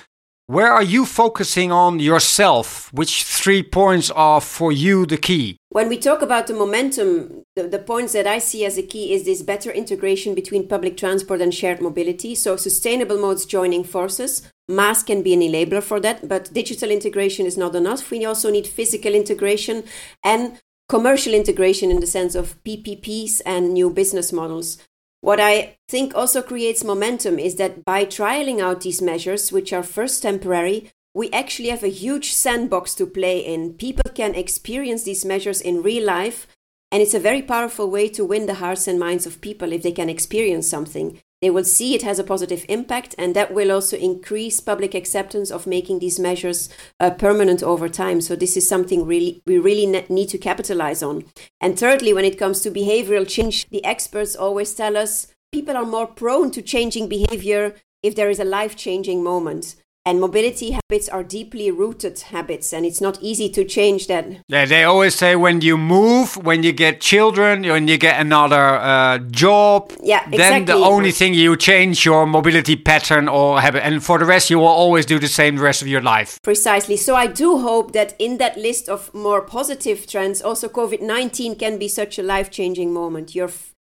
where 0.51 0.73
are 0.73 0.83
you 0.83 1.05
focusing 1.05 1.71
on 1.71 2.01
yourself? 2.01 2.91
Which 2.91 3.23
three 3.23 3.63
points 3.63 4.11
are 4.11 4.41
for 4.41 4.69
you 4.73 5.05
the 5.05 5.15
key? 5.15 5.55
When 5.69 5.87
we 5.87 5.97
talk 5.97 6.21
about 6.21 6.47
the 6.47 6.53
momentum, 6.53 7.43
the, 7.55 7.69
the, 7.69 7.79
points 7.79 8.11
that 8.11 8.27
I 8.27 8.39
see 8.39 8.65
as 8.65 8.77
a 8.77 8.83
key 8.83 9.13
is 9.13 9.23
this 9.23 9.43
better 9.43 9.71
integration 9.71 10.35
between 10.35 10.67
public 10.67 10.97
transport 10.97 11.39
and 11.39 11.53
shared 11.53 11.79
mobility. 11.81 12.35
So, 12.35 12.57
sustainable 12.57 13.17
modes 13.17 13.45
joining 13.45 13.85
forces. 13.85 14.51
MaaS 14.67 15.03
can 15.03 15.23
be 15.23 15.33
an 15.33 15.39
enabler 15.39 15.81
for 15.81 16.01
that, 16.01 16.27
but 16.27 16.51
digital 16.51 16.91
integration 16.91 17.45
is 17.45 17.57
not 17.57 17.73
enough. 17.73 18.11
We 18.11 18.25
also 18.25 18.51
need 18.51 18.67
physical 18.67 19.15
integration 19.15 19.85
and 20.21 20.59
commercial 20.89 21.33
integration 21.33 21.91
in 21.91 22.01
the 22.01 22.07
sense 22.07 22.35
of 22.35 22.61
PPPs 22.65 23.41
and 23.45 23.73
new 23.73 23.89
business 23.89 24.33
models. 24.33 24.79
What 25.21 25.39
I 25.39 25.77
think 25.87 26.15
also 26.15 26.41
creates 26.41 26.83
momentum 26.83 27.37
is 27.37 27.55
that 27.55 27.85
by 27.85 28.05
trialing 28.05 28.59
out 28.59 28.81
these 28.81 29.01
measures, 29.01 29.51
which 29.51 29.71
are 29.71 29.83
first 29.83 30.23
temporary, 30.23 30.91
we 31.13 31.29
actually 31.31 31.69
have 31.69 31.83
a 31.83 31.89
huge 31.89 32.33
sandbox 32.33 32.95
to 32.95 33.05
play 33.05 33.39
in. 33.39 33.73
People 33.73 34.11
can 34.15 34.33
experience 34.33 35.03
these 35.03 35.23
measures 35.23 35.61
in 35.61 35.83
real 35.83 36.05
life, 36.05 36.47
and 36.91 37.03
it's 37.03 37.13
a 37.13 37.19
very 37.19 37.41
powerful 37.41 37.89
way 37.89 38.09
to 38.09 38.25
win 38.25 38.47
the 38.47 38.55
hearts 38.55 38.87
and 38.87 38.99
minds 38.99 39.27
of 39.27 39.41
people 39.41 39.71
if 39.71 39.83
they 39.83 39.91
can 39.91 40.09
experience 40.09 40.67
something. 40.67 41.21
They 41.41 41.49
will 41.49 41.63
see 41.63 41.95
it 41.95 42.03
has 42.03 42.19
a 42.19 42.23
positive 42.23 42.65
impact, 42.69 43.15
and 43.17 43.35
that 43.35 43.51
will 43.51 43.71
also 43.71 43.97
increase 43.97 44.59
public 44.59 44.93
acceptance 44.93 45.49
of 45.49 45.65
making 45.65 45.99
these 45.99 46.19
measures 46.19 46.69
uh, 46.99 47.09
permanent 47.09 47.63
over 47.63 47.89
time. 47.89 48.21
So, 48.21 48.35
this 48.35 48.55
is 48.55 48.69
something 48.69 49.07
really 49.07 49.41
we 49.47 49.57
really 49.57 49.87
ne- 49.87 50.05
need 50.07 50.29
to 50.29 50.37
capitalize 50.37 51.01
on. 51.01 51.25
And 51.59 51.79
thirdly, 51.79 52.13
when 52.13 52.25
it 52.25 52.37
comes 52.37 52.61
to 52.61 52.69
behavioral 52.71 53.27
change, 53.27 53.67
the 53.69 53.83
experts 53.83 54.35
always 54.35 54.75
tell 54.75 54.95
us 54.95 55.33
people 55.51 55.75
are 55.75 55.85
more 55.85 56.07
prone 56.07 56.51
to 56.51 56.61
changing 56.61 57.09
behavior 57.09 57.75
if 58.03 58.15
there 58.15 58.29
is 58.29 58.39
a 58.39 58.45
life 58.45 58.75
changing 58.75 59.23
moment. 59.23 59.75
And 60.03 60.19
mobility 60.19 60.71
habits 60.71 61.07
are 61.09 61.21
deeply 61.21 61.69
rooted 61.69 62.19
habits, 62.19 62.73
and 62.73 62.87
it's 62.87 63.01
not 63.01 63.21
easy 63.21 63.49
to 63.49 63.63
change 63.63 64.07
that. 64.07 64.25
Yeah, 64.47 64.65
they 64.65 64.83
always 64.83 65.13
say 65.13 65.35
when 65.35 65.61
you 65.61 65.77
move, 65.77 66.37
when 66.37 66.63
you 66.63 66.71
get 66.71 67.01
children, 67.01 67.61
when 67.61 67.87
you 67.87 67.97
get 67.97 68.19
another 68.19 68.79
uh, 68.79 69.19
job, 69.19 69.93
yeah, 70.01 70.27
exactly. 70.27 70.37
then 70.37 70.65
the 70.65 70.73
only 70.73 71.11
thing 71.11 71.35
you 71.35 71.55
change 71.55 72.03
your 72.03 72.25
mobility 72.25 72.75
pattern 72.75 73.27
or 73.27 73.61
habit, 73.61 73.85
and 73.85 74.03
for 74.03 74.17
the 74.17 74.25
rest, 74.25 74.49
you 74.49 74.57
will 74.57 74.65
always 74.65 75.05
do 75.05 75.19
the 75.19 75.27
same 75.27 75.57
the 75.57 75.61
rest 75.61 75.83
of 75.83 75.87
your 75.87 76.01
life. 76.01 76.39
Precisely. 76.41 76.97
So 76.97 77.15
I 77.15 77.27
do 77.27 77.59
hope 77.59 77.91
that 77.93 78.15
in 78.17 78.39
that 78.39 78.57
list 78.57 78.89
of 78.89 79.13
more 79.13 79.41
positive 79.43 80.07
trends, 80.07 80.41
also 80.41 80.67
COVID 80.67 81.01
19 81.01 81.57
can 81.57 81.77
be 81.77 81.87
such 81.87 82.17
a 82.17 82.23
life 82.23 82.49
changing 82.49 82.91
moment. 82.91 83.35
You're 83.35 83.51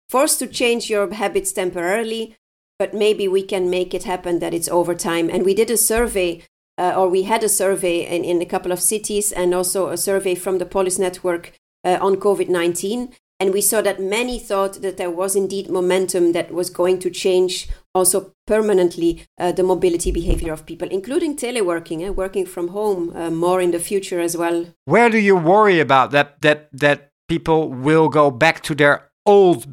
forced 0.09 0.41
to 0.41 0.49
change 0.49 0.91
your 0.91 1.15
habits 1.15 1.53
temporarily 1.53 2.35
but 2.83 2.92
maybe 2.92 3.29
we 3.29 3.45
can 3.45 3.71
make 3.71 3.95
it 3.95 4.03
happen 4.03 4.40
that 4.40 4.53
it's 4.53 4.68
over 4.68 4.92
time. 4.92 5.31
And 5.31 5.45
we 5.45 5.55
did 5.55 5.71
a 5.71 5.77
survey, 5.77 6.42
uh, 6.77 6.92
or 6.97 7.09
we 7.09 7.23
had 7.23 7.45
a 7.45 7.49
survey 7.49 7.97
in, 8.14 8.25
in 8.25 8.42
a 8.42 8.51
couple 8.55 8.73
of 8.73 8.81
cities, 8.81 9.31
and 9.31 9.55
also 9.55 9.90
a 9.90 9.97
survey 9.97 10.35
from 10.35 10.59
the 10.59 10.66
Polis 10.66 10.99
Network 10.99 11.53
uh, 11.85 11.99
on 12.01 12.16
COVID 12.16 12.49
19. 12.49 13.12
And 13.38 13.53
we 13.53 13.61
saw 13.61 13.83
that 13.83 14.01
many 14.01 14.40
thought 14.40 14.83
that 14.83 14.97
there 14.97 15.12
was 15.12 15.37
indeed 15.37 15.71
momentum 15.71 16.33
that 16.33 16.51
was 16.51 16.71
going 16.71 16.99
to 17.05 17.11
change 17.11 17.68
also 17.95 18.33
permanently 18.49 19.25
uh, 19.38 19.53
the 19.53 19.62
mobility 19.62 20.11
behavior 20.11 20.53
of 20.53 20.66
people, 20.66 20.88
including 20.88 21.37
teleworking, 21.37 22.09
uh, 22.09 22.12
working 22.12 22.47
from 22.47 22.68
home 22.68 23.12
uh, 23.14 23.31
more 23.31 23.61
in 23.61 23.71
the 23.71 23.79
future 23.79 24.18
as 24.18 24.37
well. 24.37 24.66
Where 24.87 25.09
do 25.09 25.18
you 25.18 25.37
worry 25.37 25.79
about 25.79 26.11
that? 26.11 26.40
That 26.40 26.68
that 26.73 27.12
people 27.29 27.68
will 27.68 28.09
go 28.09 28.33
back 28.33 28.61
to 28.64 28.75
their 28.75 29.12
old 29.25 29.66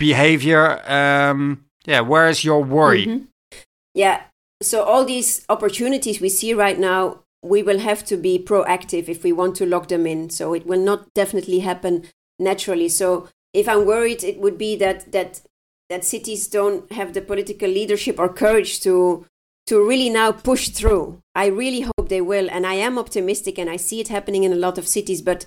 behavior? 0.00 0.64
Um, 0.90 1.66
yeah, 1.84 2.00
where 2.00 2.28
is 2.28 2.44
your 2.44 2.62
worry? 2.62 3.06
Mm-hmm. 3.06 3.24
Yeah, 3.94 4.22
so 4.62 4.82
all 4.84 5.04
these 5.04 5.44
opportunities 5.48 6.20
we 6.20 6.28
see 6.28 6.54
right 6.54 6.78
now, 6.78 7.20
we 7.42 7.62
will 7.62 7.80
have 7.80 8.04
to 8.06 8.16
be 8.16 8.38
proactive 8.38 9.08
if 9.08 9.24
we 9.24 9.32
want 9.32 9.56
to 9.56 9.66
lock 9.66 9.88
them 9.88 10.06
in. 10.06 10.30
So 10.30 10.54
it 10.54 10.66
will 10.66 10.80
not 10.80 11.12
definitely 11.14 11.60
happen 11.60 12.04
naturally. 12.38 12.88
So 12.88 13.28
if 13.52 13.68
I'm 13.68 13.84
worried, 13.84 14.22
it 14.24 14.38
would 14.38 14.56
be 14.56 14.76
that 14.76 15.10
that 15.12 15.42
that 15.90 16.04
cities 16.04 16.48
don't 16.48 16.90
have 16.92 17.12
the 17.12 17.20
political 17.20 17.68
leadership 17.68 18.18
or 18.18 18.28
courage 18.28 18.80
to 18.80 19.26
to 19.66 19.86
really 19.86 20.10
now 20.10 20.32
push 20.32 20.68
through. 20.68 21.20
I 21.34 21.46
really 21.46 21.82
hope 21.82 22.08
they 22.08 22.20
will, 22.20 22.48
and 22.50 22.66
I 22.66 22.74
am 22.74 22.98
optimistic, 22.98 23.58
and 23.58 23.68
I 23.68 23.76
see 23.76 24.00
it 24.00 24.08
happening 24.08 24.44
in 24.44 24.52
a 24.52 24.56
lot 24.56 24.78
of 24.78 24.88
cities. 24.88 25.22
But 25.22 25.44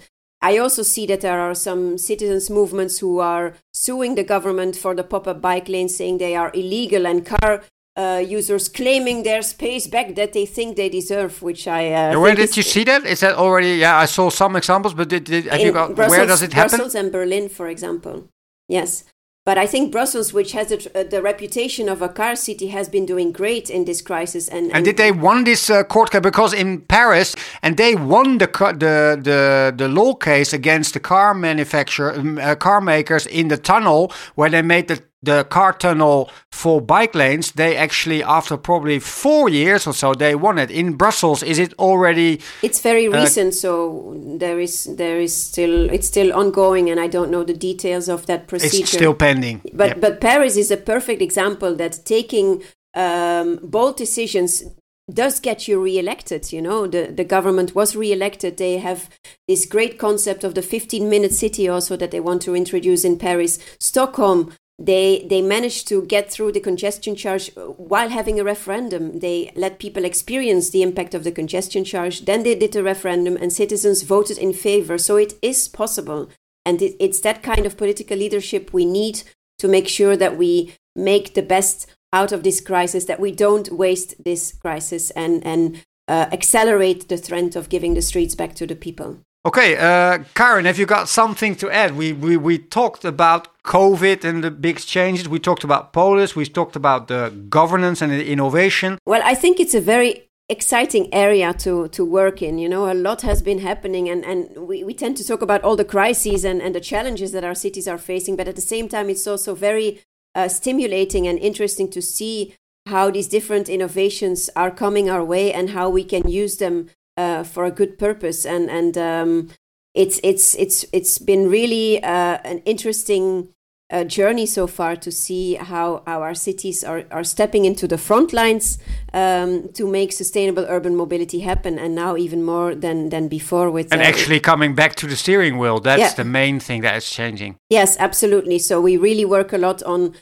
I 0.50 0.60
also 0.60 0.84
see 0.84 1.06
that 1.08 1.22
there 1.22 1.40
are 1.40 1.56
some 1.56 1.98
citizens 1.98 2.50
movements 2.50 3.00
who 3.00 3.14
are 3.20 3.48
suing 3.74 4.14
the 4.14 4.24
government 4.24 4.76
for 4.76 4.94
the 4.94 5.04
pop-up 5.04 5.42
bike 5.42 5.68
lanes, 5.68 5.96
saying 5.98 6.20
they 6.20 6.36
are 6.36 6.52
illegal, 6.54 7.08
and 7.08 7.26
car 7.26 7.64
uh, 7.96 8.22
users 8.40 8.70
claiming 8.70 9.24
their 9.24 9.42
space 9.42 9.88
back 9.88 10.14
that 10.14 10.34
they 10.34 10.46
think 10.46 10.76
they 10.76 10.90
deserve. 10.90 11.42
Which 11.42 11.68
I 11.68 11.82
uh, 11.92 12.20
where 12.20 12.36
did 12.36 12.56
you 12.58 12.62
see 12.62 12.84
that? 12.84 13.02
Is 13.06 13.22
that 13.22 13.36
already? 13.44 13.74
Yeah, 13.86 13.98
I 13.98 14.06
saw 14.06 14.30
some 14.30 14.56
examples, 14.56 14.94
but 14.94 15.08
did, 15.10 15.24
did, 15.24 15.46
have 15.46 15.62
you 15.62 15.72
got, 15.72 15.96
Brussels, 15.96 16.18
where 16.18 16.28
does 16.28 16.44
it 16.44 16.54
happen? 16.54 16.78
Brussels 16.78 16.96
and 16.96 17.12
Berlin, 17.12 17.50
for 17.50 17.68
example. 17.68 18.30
Yes. 18.68 19.04
But 19.46 19.60
I 19.60 19.68
think 19.68 19.92
Brussels, 19.92 20.34
which 20.34 20.54
has 20.54 20.70
the, 20.70 20.92
uh, 20.96 21.04
the, 21.04 21.22
reputation 21.22 21.88
of 21.88 22.02
a 22.02 22.10
car 22.10 22.36
city, 22.36 22.68
has 22.70 22.90
been 22.90 23.06
doing 23.06 23.32
great 23.32 23.70
in 23.70 23.86
this 23.86 24.02
crisis. 24.02 24.48
And, 24.48 24.66
and, 24.66 24.78
and 24.78 24.86
did 24.86 24.98
they 24.98 25.12
won 25.12 25.44
this 25.44 25.70
uh, 25.70 25.84
court 25.84 26.10
case 26.10 26.22
because 26.22 26.52
in 26.52 26.82
Paris, 26.82 27.36
and 27.62 27.78
they 27.78 27.94
won 27.94 28.40
the 28.40 28.48
the 28.48 29.20
the, 29.22 29.74
the 29.78 29.88
law 29.88 30.16
case 30.16 30.52
against 30.52 30.96
the 30.96 31.00
car 31.00 31.36
manufacturer, 31.36 32.14
um, 32.14 32.40
uh, 32.40 32.56
car 32.56 32.82
makers 32.82 33.28
in 33.28 33.50
the 33.50 33.58
tunnel 33.58 34.12
where 34.34 34.50
they 34.50 34.64
made 34.64 34.88
the 34.88 35.04
the 35.22 35.44
car 35.46 35.74
tunnel 35.74 36.30
for 36.52 36.82
bike 36.82 37.16
lanes, 37.16 37.52
they 37.54 37.76
actually, 37.76 38.24
after 38.24 38.58
probably 38.58 39.00
four 39.00 39.50
years 39.50 39.88
or 39.88 39.94
so, 39.94 40.14
they 40.14 40.36
won 40.36 40.60
it. 40.60 40.70
In 40.70 40.94
Brussels, 40.94 41.44
is 41.44 41.60
it 41.60 41.74
already? 41.80 42.42
It's 42.62 42.82
very 42.82 43.08
uh, 43.08 43.22
recent, 43.22 43.54
so 43.54 44.14
there 44.40 44.60
is 44.60 44.86
there 44.96 45.20
is 45.20 45.36
still 45.36 45.90
it's 45.90 46.08
still 46.08 46.34
ongoing, 46.34 46.90
and 46.90 47.00
I 47.00 47.08
don't 47.08 47.32
know 47.32 47.44
the 47.44 47.58
details 47.58 48.08
of 48.08 48.26
that 48.28 48.48
procedure. 48.48 48.84
It's 48.84 48.92
still 48.92 49.16
pending. 49.16 49.62
But 49.74 49.88
yep. 49.90 50.02
but 50.02 50.22
Paris 50.22 50.58
is 50.58 50.72
a 50.72 50.78
perfect 50.78 51.22
example 51.22 51.76
that 51.76 52.06
taking 52.06 52.64
um, 52.94 53.60
bold 53.64 53.98
decisions 53.98 54.64
does 55.12 55.40
get 55.40 55.68
you 55.68 55.80
re-elected 55.80 56.52
you 56.52 56.60
know 56.60 56.88
the 56.88 57.12
the 57.16 57.24
government 57.24 57.76
was 57.76 57.96
re-elected 57.96 58.58
they 58.58 58.80
have 58.80 59.08
this 59.48 59.66
great 59.66 60.00
concept 60.00 60.44
of 60.44 60.56
the 60.56 60.64
15 60.64 61.08
minute 61.08 61.32
city 61.32 61.70
also 61.70 61.96
that 61.96 62.10
they 62.10 62.20
want 62.20 62.42
to 62.42 62.56
introduce 62.56 63.06
in 63.06 63.16
paris 63.16 63.60
stockholm 63.80 64.52
they 64.78 65.26
they 65.30 65.42
managed 65.42 65.88
to 65.88 66.02
get 66.02 66.30
through 66.30 66.52
the 66.52 66.60
congestion 66.60 67.16
charge 67.16 67.50
while 67.56 68.10
having 68.10 68.40
a 68.40 68.44
referendum. 68.44 69.20
They 69.20 69.52
let 69.56 69.80
people 69.80 70.04
experience 70.04 70.70
the 70.70 70.82
impact 70.82 71.14
of 71.14 71.24
the 71.24 71.32
congestion 71.32 71.86
charge. 71.86 72.26
Then 72.26 72.44
they 72.44 72.56
did 72.56 72.76
a 72.76 72.84
referendum 72.84 73.38
and 73.38 73.54
citizens 73.54 74.04
voted 74.04 74.38
in 74.38 74.52
favor. 74.52 74.98
So 74.98 75.16
it 75.16 75.36
is 75.42 75.70
possible. 75.70 76.30
And 76.66 76.82
it, 76.82 76.96
it's 77.00 77.22
that 77.22 77.44
kind 77.44 77.66
of 77.66 77.78
political 77.78 78.18
leadership 78.18 78.74
we 78.74 78.86
need 78.86 79.24
to 79.60 79.68
make 79.68 79.88
sure 79.88 80.18
that 80.18 80.38
we 80.38 80.76
make 80.96 81.36
the 81.36 81.42
best 81.42 81.88
out 82.12 82.32
of 82.32 82.44
this 82.44 82.60
crisis, 82.60 83.06
that 83.06 83.20
we 83.20 83.32
don't 83.32 83.72
waste 83.72 84.24
this 84.24 84.54
crisis 84.54 85.10
and, 85.12 85.46
and 85.46 85.84
uh, 86.08 86.28
accelerate 86.32 87.08
the 87.08 87.18
trend 87.18 87.56
of 87.56 87.70
giving 87.70 87.94
the 87.94 88.02
streets 88.02 88.36
back 88.36 88.56
to 88.56 88.68
the 88.68 88.76
people. 88.76 89.20
Okay, 89.46 89.78
uh, 89.78 90.24
Karen, 90.34 90.66
have 90.66 90.80
you 90.80 90.88
got 90.88 91.08
something 91.08 91.56
to 91.58 91.70
add? 91.70 91.96
We, 91.96 92.14
we 92.14 92.36
we 92.36 92.58
talked 92.58 93.06
about 93.06 93.48
COVID 93.64 94.24
and 94.24 94.44
the 94.44 94.50
big 94.50 94.80
changes. 94.80 95.30
We 95.30 95.40
talked 95.40 95.64
about 95.64 95.94
Polis. 95.94 96.36
We 96.36 96.46
talked 96.48 96.76
about 96.76 97.08
the 97.10 97.32
governance 97.48 98.02
and 98.02 98.12
the 98.12 98.26
innovation. 98.28 98.98
Well, 99.06 99.22
I 99.24 99.36
think 99.36 99.60
it's 99.60 99.76
a 99.76 99.82
very 99.82 100.30
exciting 100.50 101.14
area 101.14 101.54
to 101.54 101.88
to 101.90 102.04
work 102.04 102.42
in. 102.42 102.58
You 102.58 102.68
know, 102.68 102.92
a 102.92 102.96
lot 102.96 103.22
has 103.22 103.44
been 103.44 103.60
happening, 103.60 104.10
and 104.10 104.26
and 104.26 104.68
we, 104.68 104.84
we 104.84 104.96
tend 104.96 105.16
to 105.18 105.24
talk 105.24 105.44
about 105.44 105.64
all 105.64 105.76
the 105.76 105.86
crises 105.86 106.44
and 106.44 106.60
and 106.60 106.74
the 106.74 106.82
challenges 106.82 107.32
that 107.34 107.44
our 107.44 107.56
cities 107.56 107.88
are 107.88 108.00
facing. 108.00 108.36
But 108.36 108.48
at 108.48 108.56
the 108.56 108.70
same 108.74 108.90
time, 108.90 109.12
it's 109.12 109.28
also 109.28 109.54
very 109.54 110.02
uh, 110.34 110.48
stimulating 110.48 111.28
and 111.28 111.38
interesting 111.38 111.92
to 111.92 112.02
see 112.02 112.56
how 112.88 113.12
these 113.12 113.28
different 113.28 113.70
innovations 113.70 114.50
are 114.56 114.72
coming 114.72 115.08
our 115.08 115.24
way 115.24 115.54
and 115.54 115.70
how 115.70 115.88
we 115.88 116.04
can 116.04 116.28
use 116.28 116.58
them 116.58 116.90
uh, 117.18 117.44
for 117.44 117.66
a 117.66 117.72
good 117.72 117.98
purpose. 117.98 118.46
And 118.46 118.70
and 118.70 118.98
um, 118.98 119.50
it's 119.94 120.20
it's 120.24 120.56
it's 120.56 120.86
it's 120.92 121.18
been 121.18 121.50
really 121.50 122.04
uh, 122.04 122.38
an 122.44 122.60
interesting 122.66 123.50
uh, 123.92 124.04
journey 124.04 124.46
so 124.46 124.68
far 124.68 124.96
to 124.96 125.12
see 125.12 125.56
how, 125.56 126.02
how 126.08 126.22
our 126.22 126.34
cities 126.34 126.84
are, 126.84 127.04
are 127.12 127.24
stepping 127.24 127.66
into 127.66 127.88
the 127.88 127.98
front 127.98 128.34
lines 128.34 128.80
um, 129.14 129.70
to 129.74 129.88
make 129.88 130.12
sustainable 130.12 130.66
urban 130.68 130.96
mobility 130.96 131.42
happen 131.42 131.78
and 131.78 131.94
now 131.94 132.18
even 132.18 132.44
more 132.44 132.74
than, 132.74 133.10
than 133.10 133.28
before 133.28 133.70
with 133.70 133.92
and 133.92 134.02
uh, 134.02 134.06
actually 134.06 134.40
coming 134.40 134.74
back 134.74 134.96
to 134.96 135.06
the 135.08 135.16
steering 135.16 135.58
wheel 135.60 135.80
that's 135.80 136.00
yeah. 136.00 136.14
the 136.14 136.24
main 136.24 136.60
thing 136.60 136.82
that 136.82 136.96
is 136.96 137.10
changing 137.10 137.56
yes 137.70 137.96
absolutely 138.00 138.58
so 138.58 138.82
we 138.82 138.98
really 138.98 139.26
work 139.26 139.54
a 139.54 139.58
lot 139.58 139.84
on 139.84 140.16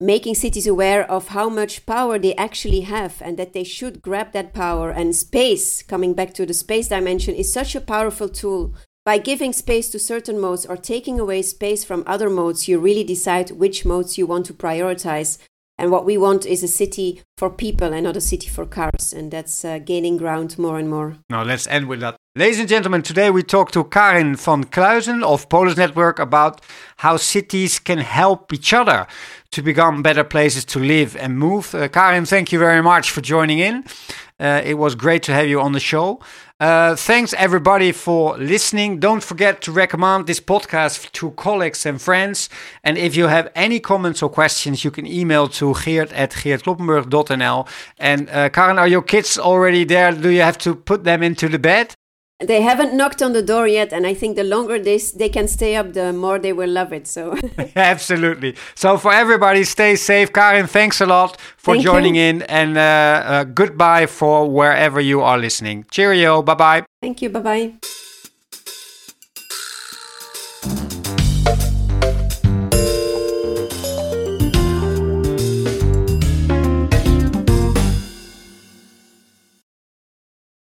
making 0.00 0.34
cities 0.34 0.66
aware 0.66 1.08
of 1.10 1.28
how 1.28 1.48
much 1.48 1.84
power 1.84 2.18
they 2.18 2.34
actually 2.36 2.80
have 2.80 3.20
and 3.20 3.36
that 3.36 3.52
they 3.52 3.64
should 3.64 4.00
grab 4.00 4.32
that 4.32 4.54
power. 4.54 4.90
And 4.90 5.14
space, 5.14 5.82
coming 5.82 6.14
back 6.14 6.32
to 6.34 6.46
the 6.46 6.54
space 6.54 6.88
dimension, 6.88 7.34
is 7.34 7.52
such 7.52 7.74
a 7.74 7.80
powerful 7.80 8.28
tool. 8.28 8.74
By 9.04 9.18
giving 9.18 9.52
space 9.52 9.88
to 9.90 9.98
certain 9.98 10.38
modes 10.38 10.66
or 10.66 10.76
taking 10.76 11.18
away 11.18 11.42
space 11.42 11.84
from 11.84 12.04
other 12.06 12.30
modes, 12.30 12.68
you 12.68 12.78
really 12.78 13.04
decide 13.04 13.50
which 13.50 13.84
modes 13.84 14.16
you 14.16 14.26
want 14.26 14.46
to 14.46 14.54
prioritize. 14.54 15.38
And 15.78 15.90
what 15.90 16.04
we 16.04 16.18
want 16.18 16.44
is 16.44 16.62
a 16.62 16.68
city 16.68 17.22
for 17.38 17.48
people 17.48 17.94
and 17.94 18.04
not 18.04 18.16
a 18.16 18.20
city 18.20 18.48
for 18.48 18.66
cars. 18.66 19.14
And 19.14 19.30
that's 19.30 19.64
uh, 19.64 19.78
gaining 19.78 20.18
ground 20.18 20.58
more 20.58 20.78
and 20.78 20.90
more. 20.90 21.16
Now, 21.30 21.42
let's 21.42 21.66
end 21.66 21.88
with 21.88 22.00
that. 22.00 22.16
Ladies 22.40 22.58
and 22.58 22.70
gentlemen, 22.70 23.02
today 23.02 23.28
we 23.28 23.42
talk 23.42 23.70
to 23.72 23.84
Karen 23.84 24.34
Vancluysen 24.34 25.22
of 25.22 25.50
Polis 25.50 25.76
Network 25.76 26.18
about 26.18 26.62
how 26.96 27.18
cities 27.18 27.78
can 27.78 27.98
help 27.98 28.50
each 28.54 28.72
other 28.72 29.06
to 29.50 29.60
become 29.60 30.02
better 30.02 30.24
places 30.24 30.64
to 30.64 30.78
live 30.78 31.14
and 31.16 31.38
move. 31.38 31.74
Uh, 31.74 31.86
Karen, 31.88 32.24
thank 32.24 32.50
you 32.50 32.58
very 32.58 32.82
much 32.82 33.10
for 33.10 33.20
joining 33.20 33.58
in. 33.58 33.84
Uh, 34.38 34.62
it 34.64 34.78
was 34.78 34.94
great 34.94 35.22
to 35.24 35.34
have 35.34 35.48
you 35.48 35.60
on 35.60 35.72
the 35.72 35.80
show. 35.80 36.18
Uh, 36.58 36.96
thanks 36.96 37.34
everybody 37.34 37.92
for 37.92 38.38
listening. 38.38 38.98
Don't 38.98 39.22
forget 39.22 39.60
to 39.60 39.70
recommend 39.70 40.26
this 40.26 40.40
podcast 40.40 41.12
to 41.12 41.32
colleagues 41.32 41.84
and 41.84 42.00
friends. 42.00 42.48
And 42.82 42.96
if 42.96 43.16
you 43.16 43.26
have 43.26 43.52
any 43.54 43.80
comments 43.80 44.22
or 44.22 44.30
questions, 44.30 44.82
you 44.82 44.90
can 44.90 45.06
email 45.06 45.46
to 45.48 45.74
geert 45.84 46.10
at 46.14 46.30
geertkloppenburg.nl. 46.30 47.68
And 47.98 48.30
uh, 48.30 48.48
Karen, 48.48 48.78
are 48.78 48.88
your 48.88 49.02
kids 49.02 49.38
already 49.38 49.84
there? 49.84 50.12
Do 50.12 50.30
you 50.30 50.40
have 50.40 50.56
to 50.58 50.74
put 50.74 51.04
them 51.04 51.22
into 51.22 51.46
the 51.46 51.58
bed? 51.58 51.96
They 52.42 52.62
haven't 52.62 52.94
knocked 52.94 53.22
on 53.22 53.32
the 53.32 53.42
door 53.42 53.66
yet 53.68 53.92
and 53.92 54.06
i 54.06 54.14
think 54.14 54.36
the 54.36 54.44
longer 54.44 54.78
this 54.78 55.12
they 55.12 55.28
can 55.28 55.46
stay 55.46 55.76
up 55.76 55.92
the 55.92 56.12
more 56.12 56.38
they 56.38 56.52
will 56.52 56.70
love 56.70 56.92
it 56.92 57.06
so. 57.06 57.36
Absolutely. 57.76 58.56
So 58.74 58.96
for 58.98 59.12
everybody 59.12 59.64
stay 59.64 59.96
safe. 59.96 60.32
Karen 60.32 60.66
thanks 60.66 61.00
a 61.00 61.06
lot 61.06 61.40
for 61.56 61.74
Thank 61.74 61.84
joining 61.84 62.14
you. 62.16 62.22
in 62.22 62.42
and 62.42 62.76
uh, 62.78 62.80
uh, 62.80 63.44
goodbye 63.44 64.06
for 64.06 64.48
wherever 64.50 65.00
you 65.00 65.20
are 65.20 65.38
listening. 65.38 65.84
Cheerio. 65.90 66.42
Bye 66.42 66.54
bye 66.54 66.84
thank 67.02 67.22
you. 67.22 67.28
Bye 67.30 67.40
bye 67.40 67.99